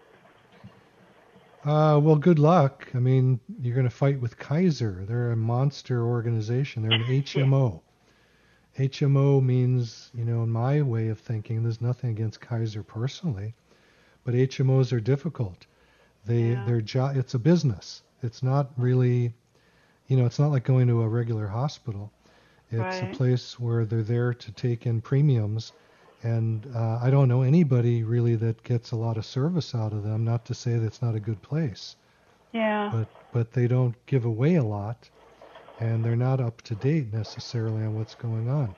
Uh, 1.68 2.00
well, 2.00 2.16
good 2.16 2.40
luck. 2.40 2.88
I 2.96 3.00
mean, 3.00 3.40
you're 3.62 3.76
going 3.76 3.90
to 3.90 3.96
fight 3.96 4.20
with 4.20 4.38
Kaiser. 4.38 5.04
They're 5.08 5.32
a 5.32 5.36
monster 5.36 6.06
organization. 6.06 6.82
They're 6.82 6.94
an 6.94 7.04
HMO. 7.24 7.82
HMO 8.80 9.44
means, 9.44 10.12
you 10.14 10.24
know, 10.24 10.44
in 10.44 10.50
my 10.50 10.82
way 10.82 11.10
of 11.10 11.20
thinking, 11.20 11.64
there's 11.64 11.82
nothing 11.82 12.12
against 12.12 12.42
Kaiser 12.42 12.84
personally 12.84 13.54
but 14.28 14.36
HMOs 14.36 14.92
are 14.92 15.00
difficult. 15.00 15.68
They 16.26 16.50
yeah. 16.50 16.66
their 16.66 16.82
job 16.82 17.16
it's 17.16 17.34
a 17.34 17.40
business. 17.40 18.04
It's 18.22 18.44
not 18.44 18.72
really, 18.76 19.34
you 20.08 20.18
know, 20.18 20.26
it's 20.26 20.38
not 20.38 20.52
like 20.52 20.66
going 20.66 20.90
to 20.90 21.02
a 21.02 21.08
regular 21.08 21.48
hospital. 21.48 22.12
It's 22.70 23.02
right. 23.02 23.10
a 23.10 23.16
place 23.16 23.58
where 23.58 23.86
they're 23.86 24.04
there 24.04 24.34
to 24.34 24.52
take 24.52 24.86
in 24.86 25.00
premiums, 25.00 25.72
and 26.24 26.66
uh, 26.76 27.00
I 27.02 27.10
don't 27.10 27.28
know 27.28 27.42
anybody 27.42 28.04
really 28.04 28.36
that 28.36 28.64
gets 28.64 28.92
a 28.92 28.96
lot 28.96 29.18
of 29.18 29.26
service 29.26 29.76
out 29.76 29.94
of 29.94 30.04
them. 30.04 30.24
Not 30.24 30.46
to 30.46 30.54
say 30.54 30.78
that 30.78 30.86
it's 30.86 31.02
not 31.02 31.16
a 31.16 31.20
good 31.20 31.42
place. 31.42 31.96
Yeah. 32.54 32.90
But 32.92 33.08
but 33.32 33.52
they 33.52 33.68
don't 33.68 33.96
give 34.06 34.26
away 34.26 34.56
a 34.56 34.64
lot, 34.64 35.10
and 35.80 36.04
they're 36.04 36.16
not 36.16 36.40
up 36.40 36.62
to 36.64 36.76
date 36.76 37.14
necessarily 37.14 37.84
on 37.84 37.96
what's 37.96 38.16
going 38.16 38.50
on. 38.50 38.76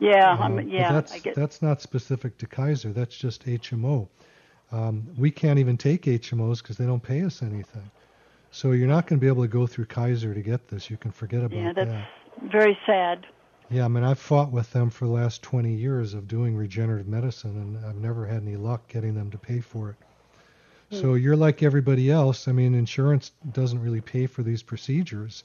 Yeah, 0.00 0.36
uh, 0.38 0.60
yeah. 0.60 0.92
that's 0.92 1.22
that's 1.34 1.62
not 1.62 1.80
specific 1.80 2.36
to 2.38 2.46
Kaiser. 2.46 2.92
That's 2.92 3.16
just 3.16 3.46
HMO. 3.46 4.08
Um, 4.72 5.06
we 5.16 5.30
can't 5.30 5.58
even 5.58 5.76
take 5.76 6.02
HMOs 6.02 6.60
because 6.60 6.76
they 6.76 6.84
don't 6.84 7.02
pay 7.02 7.22
us 7.22 7.42
anything. 7.42 7.90
So 8.50 8.72
you're 8.72 8.88
not 8.88 9.06
going 9.06 9.18
to 9.18 9.24
be 9.24 9.28
able 9.28 9.42
to 9.42 9.48
go 9.48 9.66
through 9.66 9.86
Kaiser 9.86 10.34
to 10.34 10.40
get 10.40 10.68
this. 10.68 10.90
You 10.90 10.96
can 10.96 11.10
forget 11.10 11.44
about 11.44 11.56
yeah, 11.56 11.72
that's 11.72 11.90
that. 11.90 12.08
very 12.50 12.78
sad. 12.86 13.26
Yeah, 13.74 13.86
I 13.86 13.88
mean, 13.88 14.04
I've 14.04 14.20
fought 14.20 14.52
with 14.52 14.70
them 14.70 14.88
for 14.88 15.06
the 15.06 15.10
last 15.10 15.42
20 15.42 15.74
years 15.74 16.14
of 16.14 16.28
doing 16.28 16.54
regenerative 16.54 17.08
medicine, 17.08 17.56
and 17.56 17.84
I've 17.84 17.96
never 17.96 18.24
had 18.24 18.42
any 18.42 18.54
luck 18.54 18.86
getting 18.86 19.16
them 19.16 19.32
to 19.32 19.38
pay 19.38 19.58
for 19.58 19.90
it. 19.90 19.96
Hmm. 20.90 21.00
So 21.00 21.14
you're 21.14 21.34
like 21.34 21.60
everybody 21.64 22.08
else. 22.08 22.46
I 22.46 22.52
mean, 22.52 22.76
insurance 22.76 23.32
doesn't 23.50 23.82
really 23.82 24.00
pay 24.00 24.28
for 24.28 24.44
these 24.44 24.62
procedures, 24.62 25.42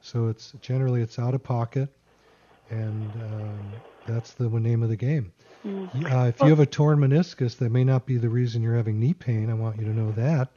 so 0.00 0.28
it's 0.28 0.52
generally 0.62 1.02
it's 1.02 1.18
out 1.18 1.34
of 1.34 1.42
pocket, 1.42 1.90
and 2.70 3.12
um, 3.12 3.72
that's 4.06 4.32
the 4.32 4.48
name 4.48 4.82
of 4.82 4.88
the 4.88 4.96
game. 4.96 5.30
Mm. 5.62 6.10
Uh, 6.10 6.28
if 6.28 6.40
you 6.40 6.48
have 6.48 6.60
a 6.60 6.66
torn 6.66 6.98
meniscus, 6.98 7.58
that 7.58 7.70
may 7.70 7.84
not 7.84 8.06
be 8.06 8.16
the 8.16 8.30
reason 8.30 8.62
you're 8.62 8.74
having 8.74 8.98
knee 8.98 9.12
pain. 9.12 9.50
I 9.50 9.54
want 9.54 9.78
you 9.78 9.84
to 9.84 9.92
know 9.92 10.12
that. 10.12 10.48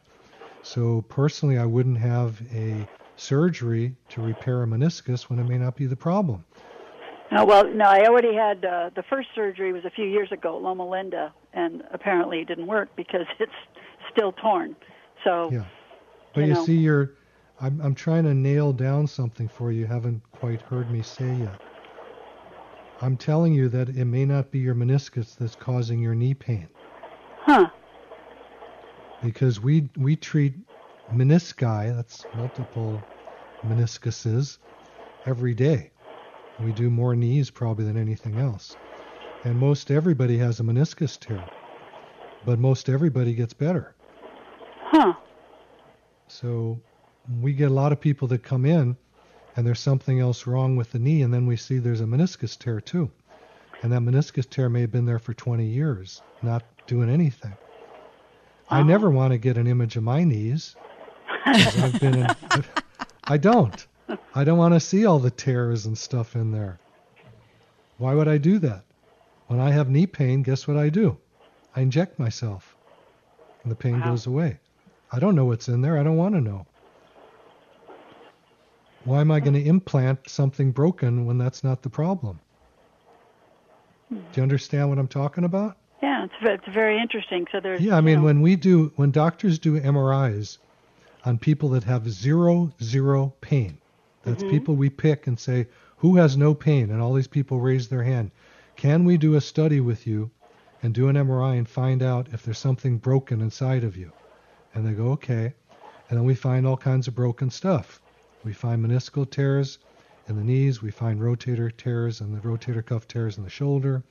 So 0.62 1.04
personally, 1.10 1.58
I 1.58 1.66
wouldn't 1.66 1.98
have 1.98 2.42
a 2.54 2.88
surgery 3.18 3.94
to 4.08 4.22
repair 4.22 4.64
a 4.64 4.66
meniscus 4.66 5.24
when 5.24 5.40
it 5.40 5.44
may 5.44 5.58
not 5.58 5.76
be 5.76 5.86
the 5.86 5.98
problem. 5.98 6.46
Uh, 7.34 7.44
well, 7.46 7.68
no, 7.74 7.86
I 7.86 8.06
already 8.06 8.36
had 8.36 8.64
uh, 8.64 8.92
the 8.96 9.04
first 9.10 9.30
surgery 9.34 9.74
was 9.74 9.86
a 9.86 9.90
few 9.90 10.06
years 10.06 10.32
ago, 10.32 10.58
Loma 10.58 10.88
Linda, 10.88 11.34
and 11.54 11.84
apparently 11.92 12.42
it 12.42 12.48
didn't 12.48 12.68
work 12.68 12.90
because 12.96 13.26
it's 13.40 13.52
still 14.12 14.34
torn. 14.34 14.76
So, 15.24 15.50
yeah. 15.52 15.66
But 16.34 16.42
you, 16.42 16.48
you 16.48 16.54
know. 16.54 16.66
see, 16.66 16.78
you're. 16.78 17.12
I'm 17.60 17.80
I'm 17.82 17.96
trying 17.96 18.24
to 18.26 18.34
nail 18.34 18.74
down 18.74 19.08
something 19.08 19.48
for 19.48 19.72
you. 19.72 19.86
Haven't 19.86 20.22
quite 20.34 20.62
heard 20.62 20.92
me 20.92 21.02
say 21.02 21.34
yet. 21.34 21.60
I'm 23.02 23.18
telling 23.18 23.54
you 23.54 23.70
that 23.70 23.90
it 23.90 24.06
may 24.06 24.26
not 24.26 24.52
be 24.52 24.60
your 24.60 24.76
meniscus 24.76 25.36
that's 25.36 25.56
causing 25.56 26.02
your 26.02 26.16
knee 26.16 26.34
pain. 26.34 26.68
Huh. 27.42 27.68
Because 29.24 29.60
we 29.60 29.90
we 29.98 30.16
treat 30.16 30.54
menisci, 31.14 31.96
that's 31.96 32.26
multiple 32.36 33.00
meniscuses, 33.66 34.58
every 35.26 35.54
day. 35.54 35.93
We 36.60 36.72
do 36.72 36.90
more 36.90 37.16
knees 37.16 37.50
probably 37.50 37.86
than 37.86 37.98
anything 37.98 38.38
else. 38.38 38.76
And 39.44 39.58
most 39.58 39.92
everybody 39.92 40.38
has 40.38 40.60
a 40.60 40.64
meniscus 40.64 41.20
tear. 41.20 41.44
But 42.46 42.60
most 42.60 42.90
everybody 42.90 43.34
gets 43.34 43.54
better. 43.54 43.96
Huh. 44.82 45.14
So 46.28 46.80
we 47.42 47.54
get 47.54 47.72
a 47.72 47.74
lot 47.74 47.92
of 47.92 48.00
people 48.00 48.28
that 48.30 48.44
come 48.44 48.66
in 48.66 48.96
and 49.56 49.66
there's 49.68 49.80
something 49.80 50.20
else 50.20 50.48
wrong 50.48 50.76
with 50.76 50.92
the 50.92 51.00
knee, 51.00 51.22
and 51.22 51.32
then 51.32 51.46
we 51.46 51.56
see 51.56 51.78
there's 51.78 52.02
a 52.02 52.06
meniscus 52.06 52.58
tear 52.58 52.82
too. 52.82 53.12
And 53.84 53.92
that 53.92 54.02
meniscus 54.02 54.50
tear 54.50 54.68
may 54.68 54.82
have 54.82 54.92
been 54.92 55.06
there 55.06 55.20
for 55.20 55.34
20 55.34 55.64
years, 55.66 56.24
not 56.42 56.64
doing 56.88 57.10
anything. 57.10 57.56
I 58.70 58.80
Uh-huh. 58.80 58.88
never 58.90 59.12
want 59.12 59.32
to 59.32 59.38
get 59.38 59.58
an 59.58 59.68
image 59.68 59.96
of 59.96 60.04
my 60.04 60.24
knees. 60.24 60.76
I've 61.46 62.00
been 62.00 62.16
in, 62.16 62.36
I 63.26 63.38
don't. 63.38 63.86
I 64.34 64.44
don't 64.44 64.58
want 64.58 64.74
to 64.74 64.80
see 64.80 65.06
all 65.06 65.20
the 65.20 65.32
tears 65.32 65.86
and 65.86 65.98
stuff 65.98 66.36
in 66.36 66.52
there. 66.52 66.82
Why 67.98 68.14
would 68.16 68.28
I 68.28 68.38
do 68.38 68.60
that? 68.60 68.86
When 69.48 69.60
I 69.60 69.72
have 69.72 69.90
knee 69.90 70.08
pain, 70.08 70.44
guess 70.44 70.68
what 70.68 70.78
I 70.78 70.90
do? 70.90 71.20
I 71.76 71.82
inject 71.82 72.20
myself, 72.20 72.78
and 73.64 73.72
the 73.72 73.76
pain 73.76 74.02
Wow. 74.02 74.02
goes 74.02 74.26
away. 74.28 74.60
I 75.12 75.20
don't 75.20 75.36
know 75.36 75.46
what's 75.46 75.68
in 75.70 75.82
there. 75.82 75.98
I 75.98 76.04
don't 76.04 76.18
want 76.18 76.36
to 76.36 76.42
know. 76.42 76.68
Why 79.04 79.22
am 79.22 79.32
I 79.32 79.40
going 79.40 79.54
to 79.54 79.64
implant 79.66 80.30
something 80.30 80.72
broken 80.72 81.26
when 81.26 81.38
that's 81.38 81.64
not 81.64 81.82
the 81.84 81.90
problem? 81.90 82.42
Do 84.32 84.40
you 84.40 84.44
understand 84.44 84.90
what 84.90 85.00
I'm 85.00 85.08
talking 85.08 85.44
about? 85.44 85.78
Yeah, 86.02 86.26
it's 86.26 86.34
it's 86.42 86.74
very 86.74 87.00
interesting. 87.02 87.46
So 87.52 87.60
there's 87.62 87.82
Yeah, 87.82 87.96
I 87.98 88.02
you 88.02 88.06
mean, 88.06 88.18
know, 88.20 88.26
when 88.26 88.42
we 88.42 88.56
do, 88.56 88.94
when 88.96 89.12
doctors 89.12 89.60
do 89.60 89.80
MRIs 89.80 90.58
on 91.26 91.38
people 91.40 91.70
that 91.70 91.84
have 91.86 92.10
zero, 92.10 92.72
zero 92.82 93.36
pain, 93.42 93.80
that's 94.24 94.42
mm-hmm. 94.42 94.52
people 94.52 94.76
we 94.76 94.90
pick 94.90 95.28
and 95.28 95.40
say, 95.40 95.68
who 95.98 96.16
has 96.18 96.36
no 96.36 96.54
pain? 96.54 96.90
And 96.90 97.02
all 97.02 97.14
these 97.14 97.28
people 97.28 97.60
raise 97.60 97.88
their 97.88 98.04
hand. 98.04 98.32
Can 98.76 99.06
we 99.06 99.18
do 99.18 99.36
a 99.36 99.42
study 99.42 99.80
with 99.80 100.08
you 100.08 100.32
and 100.82 100.94
do 100.94 101.08
an 101.08 101.16
MRI 101.16 101.58
and 101.58 101.70
find 101.70 102.02
out 102.02 102.28
if 102.34 102.44
there's 102.44 102.58
something 102.58 102.98
broken 102.98 103.42
inside 103.42 103.84
of 103.84 103.96
you? 103.96 104.12
And 104.74 104.86
they 104.86 104.94
go, 104.94 105.12
okay. 105.12 105.54
And 106.10 106.18
then 106.18 106.26
we 106.26 106.36
find 106.36 106.66
all 106.66 106.78
kinds 106.78 107.08
of 107.08 107.16
broken 107.16 107.50
stuff. 107.50 108.02
We 108.44 108.54
find 108.54 108.84
meniscal 108.84 109.30
tears 109.30 109.78
in 110.28 110.36
the 110.36 110.44
knees. 110.44 110.82
We 110.82 110.92
find 110.92 111.20
rotator 111.20 111.76
tears 111.76 112.22
and 112.22 112.36
the 112.36 112.42
rotator 112.42 112.86
cuff 112.86 113.08
tears 113.08 113.38
in 113.38 113.44
the 113.44 113.50
shoulder 113.50 114.04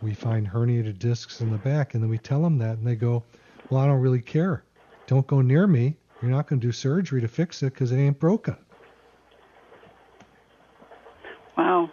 we 0.00 0.14
find 0.14 0.46
herniated 0.48 0.98
discs 0.98 1.40
in 1.40 1.50
the 1.50 1.58
back, 1.58 1.94
and 1.94 2.02
then 2.02 2.10
we 2.10 2.18
tell 2.18 2.42
them 2.42 2.58
that, 2.58 2.78
and 2.78 2.86
they 2.86 2.94
go, 2.94 3.24
"Well, 3.68 3.80
I 3.80 3.86
don't 3.86 4.00
really 4.00 4.20
care. 4.20 4.62
Don't 5.06 5.26
go 5.26 5.40
near 5.40 5.66
me. 5.66 5.96
You're 6.22 6.30
not 6.30 6.46
going 6.46 6.60
to 6.60 6.66
do 6.66 6.72
surgery 6.72 7.20
to 7.20 7.28
fix 7.28 7.62
it 7.62 7.72
because 7.72 7.92
it 7.92 7.96
ain't 7.96 8.18
broken." 8.18 8.56
wow. 11.56 11.90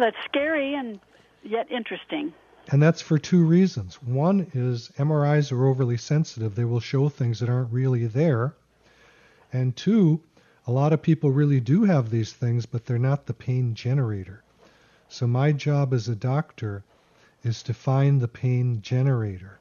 That's 0.00 0.16
scary 0.26 0.74
and 0.74 1.00
yet 1.42 1.70
interesting. 1.70 2.32
And 2.70 2.82
that's 2.82 3.00
for 3.00 3.18
two 3.18 3.44
reasons. 3.44 4.02
One 4.02 4.50
is 4.52 4.90
MRIs 4.98 5.52
are 5.52 5.66
overly 5.66 5.96
sensitive; 5.96 6.54
they 6.54 6.64
will 6.64 6.80
show 6.80 7.08
things 7.08 7.40
that 7.40 7.48
aren't 7.48 7.72
really 7.72 8.06
there. 8.06 8.54
And 9.52 9.74
two, 9.74 10.20
a 10.66 10.72
lot 10.72 10.92
of 10.92 11.00
people 11.00 11.30
really 11.30 11.60
do 11.60 11.84
have 11.84 12.10
these 12.10 12.32
things, 12.32 12.66
but 12.66 12.84
they're 12.84 12.98
not 12.98 13.24
the 13.24 13.32
pain 13.32 13.74
generator. 13.74 14.42
So 15.08 15.26
my 15.26 15.52
job 15.52 15.94
as 15.94 16.08
a 16.08 16.14
doctor 16.14 16.84
is 17.42 17.62
to 17.62 17.72
find 17.72 18.20
the 18.20 18.28
pain 18.28 18.82
generator. 18.82 19.58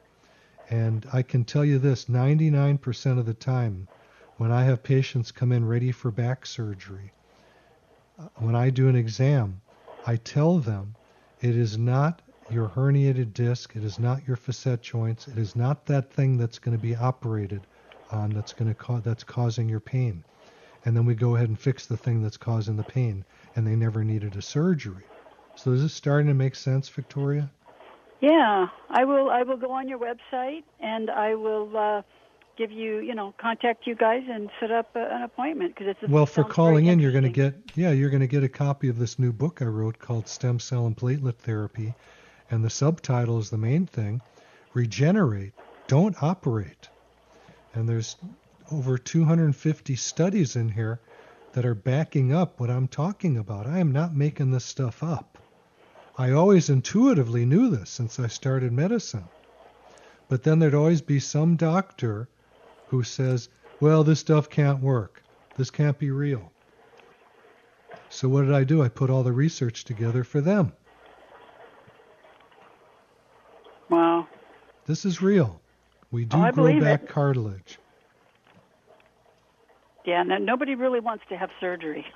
And 0.70 1.06
I 1.14 1.22
can 1.22 1.46
tell 1.46 1.64
you 1.64 1.80
this 1.80 2.06
99% 2.06 3.18
of 3.18 3.26
the 3.26 3.34
time, 3.34 3.88
when 4.36 4.52
I 4.52 4.66
have 4.66 4.84
patients 4.84 5.32
come 5.32 5.54
in 5.54 5.66
ready 5.66 5.94
for 5.94 6.12
back 6.12 6.46
surgery, 6.46 7.14
uh, 8.20 8.28
when 8.36 8.56
I 8.56 8.70
do 8.70 8.90
an 8.90 8.98
exam, 8.98 9.62
I 10.08 10.16
tell 10.16 10.60
them 10.60 10.96
it 11.42 11.58
is 11.58 11.78
not 11.78 12.22
your 12.48 12.70
herniated 12.70 13.34
disc, 13.34 13.76
it 13.76 13.84
is 13.84 14.00
not 14.00 14.26
your 14.26 14.38
facet 14.38 14.82
joints, 14.82 15.28
it 15.28 15.38
is 15.38 15.54
not 15.54 15.86
that 15.88 16.14
thing 16.14 16.38
that's 16.38 16.60
going 16.60 16.78
to 16.78 16.82
be 16.82 16.96
operated 16.96 17.68
on 18.10 18.34
that's 18.34 18.54
going 18.54 18.70
to 18.70 18.74
ca- 18.74 19.02
that's 19.02 19.26
causing 19.26 19.68
your 19.68 19.82
pain. 19.82 20.24
And 20.86 20.96
then 20.96 21.06
we 21.06 21.14
go 21.14 21.36
ahead 21.36 21.50
and 21.50 21.60
fix 21.60 21.86
the 21.86 21.98
thing 21.98 22.24
that's 22.24 22.38
causing 22.38 22.78
the 22.78 22.86
pain, 22.86 23.26
and 23.54 23.68
they 23.68 23.76
never 23.76 24.06
needed 24.06 24.38
a 24.38 24.42
surgery. 24.42 25.04
So 25.56 25.74
is 25.74 25.82
this 25.82 25.94
starting 25.94 26.28
to 26.28 26.34
make 26.34 26.56
sense, 26.56 26.88
Victoria? 26.88 27.52
Yeah, 28.22 28.68
I 28.90 29.04
will. 29.04 29.30
I 29.30 29.44
will 29.44 29.58
go 29.58 29.72
on 29.72 29.90
your 29.90 30.00
website 30.00 30.64
and 30.80 31.10
I 31.10 31.36
will 31.36 31.76
uh, 31.76 32.02
give 32.58 32.72
you, 32.72 33.00
you 33.00 33.14
know, 33.14 33.34
contact 33.38 33.86
you 33.86 33.96
guys 33.96 34.24
and 34.30 34.50
set 34.60 34.72
up 34.72 34.96
a, 34.96 35.00
an 35.00 35.22
appointment 35.22 35.76
because 35.76 35.96
it's. 36.02 36.12
Well, 36.12 36.26
for 36.26 36.44
calling 36.44 36.88
in, 36.88 37.00
you're 37.00 37.12
going 37.12 37.24
to 37.24 37.30
get 37.30 37.56
yeah, 37.76 37.92
you're 37.92 38.10
going 38.10 38.22
to 38.22 38.28
get 38.28 38.44
a 38.44 38.50
copy 38.50 38.90
of 38.90 38.98
this 38.98 39.20
new 39.20 39.32
book 39.32 39.62
I 39.62 39.66
wrote 39.66 40.00
called 40.00 40.28
Stem 40.28 40.60
Cell 40.60 40.86
and 40.88 40.98
Platelet 40.98 41.38
Therapy, 41.38 41.94
and 42.50 42.64
the 42.64 42.70
subtitle 42.70 43.40
is 43.40 43.50
the 43.50 43.58
main 43.58 43.86
thing: 43.86 44.22
Regenerate, 44.74 45.54
don't 45.88 46.22
operate. 46.22 46.90
And 47.74 47.88
there's 47.88 48.16
over 48.72 48.98
250 48.98 49.96
studies 49.96 50.56
in 50.56 50.70
here 50.70 51.00
that 51.54 51.66
are 51.66 51.76
backing 51.76 52.34
up 52.34 52.60
what 52.60 52.70
I'm 52.70 52.88
talking 52.88 53.38
about. 53.38 53.68
I 53.68 53.80
am 53.80 53.92
not 53.92 54.16
making 54.16 54.52
this 54.52 54.66
stuff 54.66 55.04
up. 55.04 55.38
I 56.18 56.32
always 56.32 56.70
intuitively 56.70 57.46
knew 57.46 57.70
this 57.70 57.92
since 57.92 58.20
I 58.20 58.28
started 58.28 58.74
medicine. 58.74 59.26
But 60.28 60.44
then 60.44 60.60
there'd 60.60 60.74
always 60.74 61.02
be 61.02 61.20
some 61.20 61.56
doctor 61.56 62.28
who 62.88 63.04
says, 63.04 63.50
well, 63.80 64.04
this 64.04 64.20
stuff 64.20 64.50
can't 64.50 64.80
work. 64.82 65.22
This 65.56 65.70
can't 65.70 65.98
be 65.98 66.12
real. 66.12 66.52
So 68.10 68.30
what 68.30 68.44
did 68.44 68.54
I 68.54 68.64
do? 68.64 68.82
I 68.82 68.90
put 68.90 69.10
all 69.10 69.24
the 69.24 69.32
research 69.34 69.84
together 69.84 70.24
for 70.24 70.42
them. 70.42 70.72
Wow. 73.90 74.28
This 74.86 75.06
is 75.06 75.22
real. 75.22 75.60
We 76.12 76.26
do 76.26 76.38
Oh, 76.38 76.52
grow 76.52 76.80
back 76.80 77.04
it. 77.04 77.10
cartilage. 77.10 77.80
Yeah. 80.06 80.24
No, 80.24 80.38
nobody 80.38 80.76
really 80.76 81.00
wants 81.00 81.24
to 81.30 81.38
have 81.38 81.50
surgery. 81.60 82.06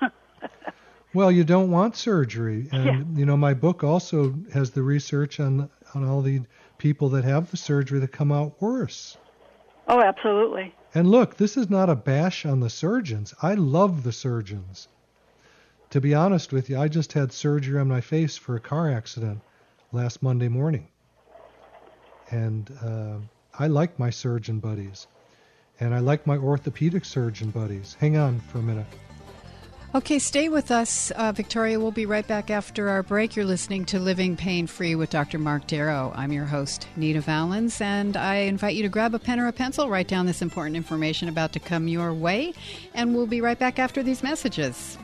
Well, 1.14 1.30
you 1.30 1.44
don't 1.44 1.70
want 1.70 1.94
surgery, 1.94 2.70
and 2.72 2.84
Yeah. 2.86 3.18
you 3.20 3.26
know 3.26 3.36
my 3.36 3.52
book 3.52 3.84
also 3.84 4.34
has 4.54 4.70
the 4.70 4.82
research 4.82 5.40
on 5.40 5.68
on 5.94 6.08
all 6.08 6.22
the 6.22 6.40
people 6.78 7.10
that 7.10 7.24
have 7.24 7.50
the 7.50 7.58
surgery 7.58 7.98
that 8.00 8.12
come 8.12 8.32
out 8.32 8.62
worse. 8.62 9.18
Oh, 9.88 10.00
absolutely. 10.00 10.74
And 10.94 11.10
look, 11.10 11.36
this 11.36 11.56
is 11.56 11.70
not 11.70 11.88
a 11.88 11.96
bash 11.96 12.44
on 12.44 12.60
the 12.60 12.70
surgeons. 12.70 13.34
I 13.42 13.54
love 13.54 14.02
the 14.02 14.12
surgeons. 14.12 14.88
To 15.90 16.00
be 16.00 16.14
honest 16.14 16.52
with 16.52 16.70
you, 16.70 16.78
I 16.78 16.88
just 16.88 17.12
had 17.12 17.32
surgery 17.32 17.78
on 17.78 17.88
my 17.88 18.00
face 18.00 18.36
for 18.36 18.56
a 18.56 18.60
car 18.60 18.90
accident 18.90 19.42
last 19.90 20.22
Monday 20.22 20.48
morning. 20.48 20.88
And 22.30 22.70
uh, 22.82 23.18
I 23.58 23.66
like 23.66 23.98
my 23.98 24.10
surgeon 24.10 24.58
buddies. 24.58 25.06
And 25.80 25.94
I 25.94 25.98
like 25.98 26.26
my 26.26 26.36
orthopedic 26.36 27.04
surgeon 27.04 27.50
buddies. 27.50 27.96
Hang 28.00 28.16
on 28.16 28.40
for 28.40 28.58
a 28.58 28.62
minute. 28.62 28.86
Okay, 29.94 30.18
stay 30.18 30.48
with 30.48 30.70
us, 30.70 31.10
uh, 31.10 31.32
Victoria. 31.32 31.78
We'll 31.78 31.90
be 31.90 32.06
right 32.06 32.26
back 32.26 32.50
after 32.50 32.88
our 32.88 33.02
break. 33.02 33.36
You're 33.36 33.44
listening 33.44 33.84
to 33.86 33.98
Living 33.98 34.38
Pain 34.38 34.66
Free 34.66 34.94
with 34.94 35.10
Dr. 35.10 35.38
Mark 35.38 35.66
Darrow. 35.66 36.14
I'm 36.16 36.32
your 36.32 36.46
host, 36.46 36.88
Nita 36.96 37.20
Valens, 37.20 37.78
and 37.78 38.16
I 38.16 38.36
invite 38.36 38.74
you 38.74 38.82
to 38.84 38.88
grab 38.88 39.14
a 39.14 39.18
pen 39.18 39.38
or 39.38 39.48
a 39.48 39.52
pencil, 39.52 39.90
write 39.90 40.08
down 40.08 40.24
this 40.24 40.40
important 40.40 40.76
information 40.76 41.28
about 41.28 41.52
to 41.52 41.60
come 41.60 41.88
your 41.88 42.14
way, 42.14 42.54
and 42.94 43.14
we'll 43.14 43.26
be 43.26 43.42
right 43.42 43.58
back 43.58 43.78
after 43.78 44.02
these 44.02 44.22
messages. 44.22 44.96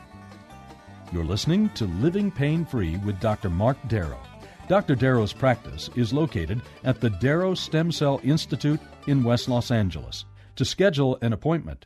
You're 1.13 1.23
listening 1.23 1.69
to 1.75 1.85
Living 1.85 2.31
Pain 2.31 2.65
Free 2.65 2.97
with 2.97 3.19
Dr. 3.19 3.51
Mark 3.51 3.77
Darrow. 3.89 4.19
Dr. 4.67 4.95
Darrow's 4.95 5.33
practice 5.33 5.91
is 5.95 6.13
located 6.13 6.63
at 6.83 6.99
the 6.99 7.11
Darrow 7.11 7.53
Stem 7.53 7.91
Cell 7.91 8.19
Institute 8.23 8.79
in 9.05 9.23
West 9.23 9.49
Los 9.49 9.69
Angeles. 9.69 10.25
To 10.55 10.65
schedule 10.65 11.19
an 11.21 11.33
appointment, 11.33 11.85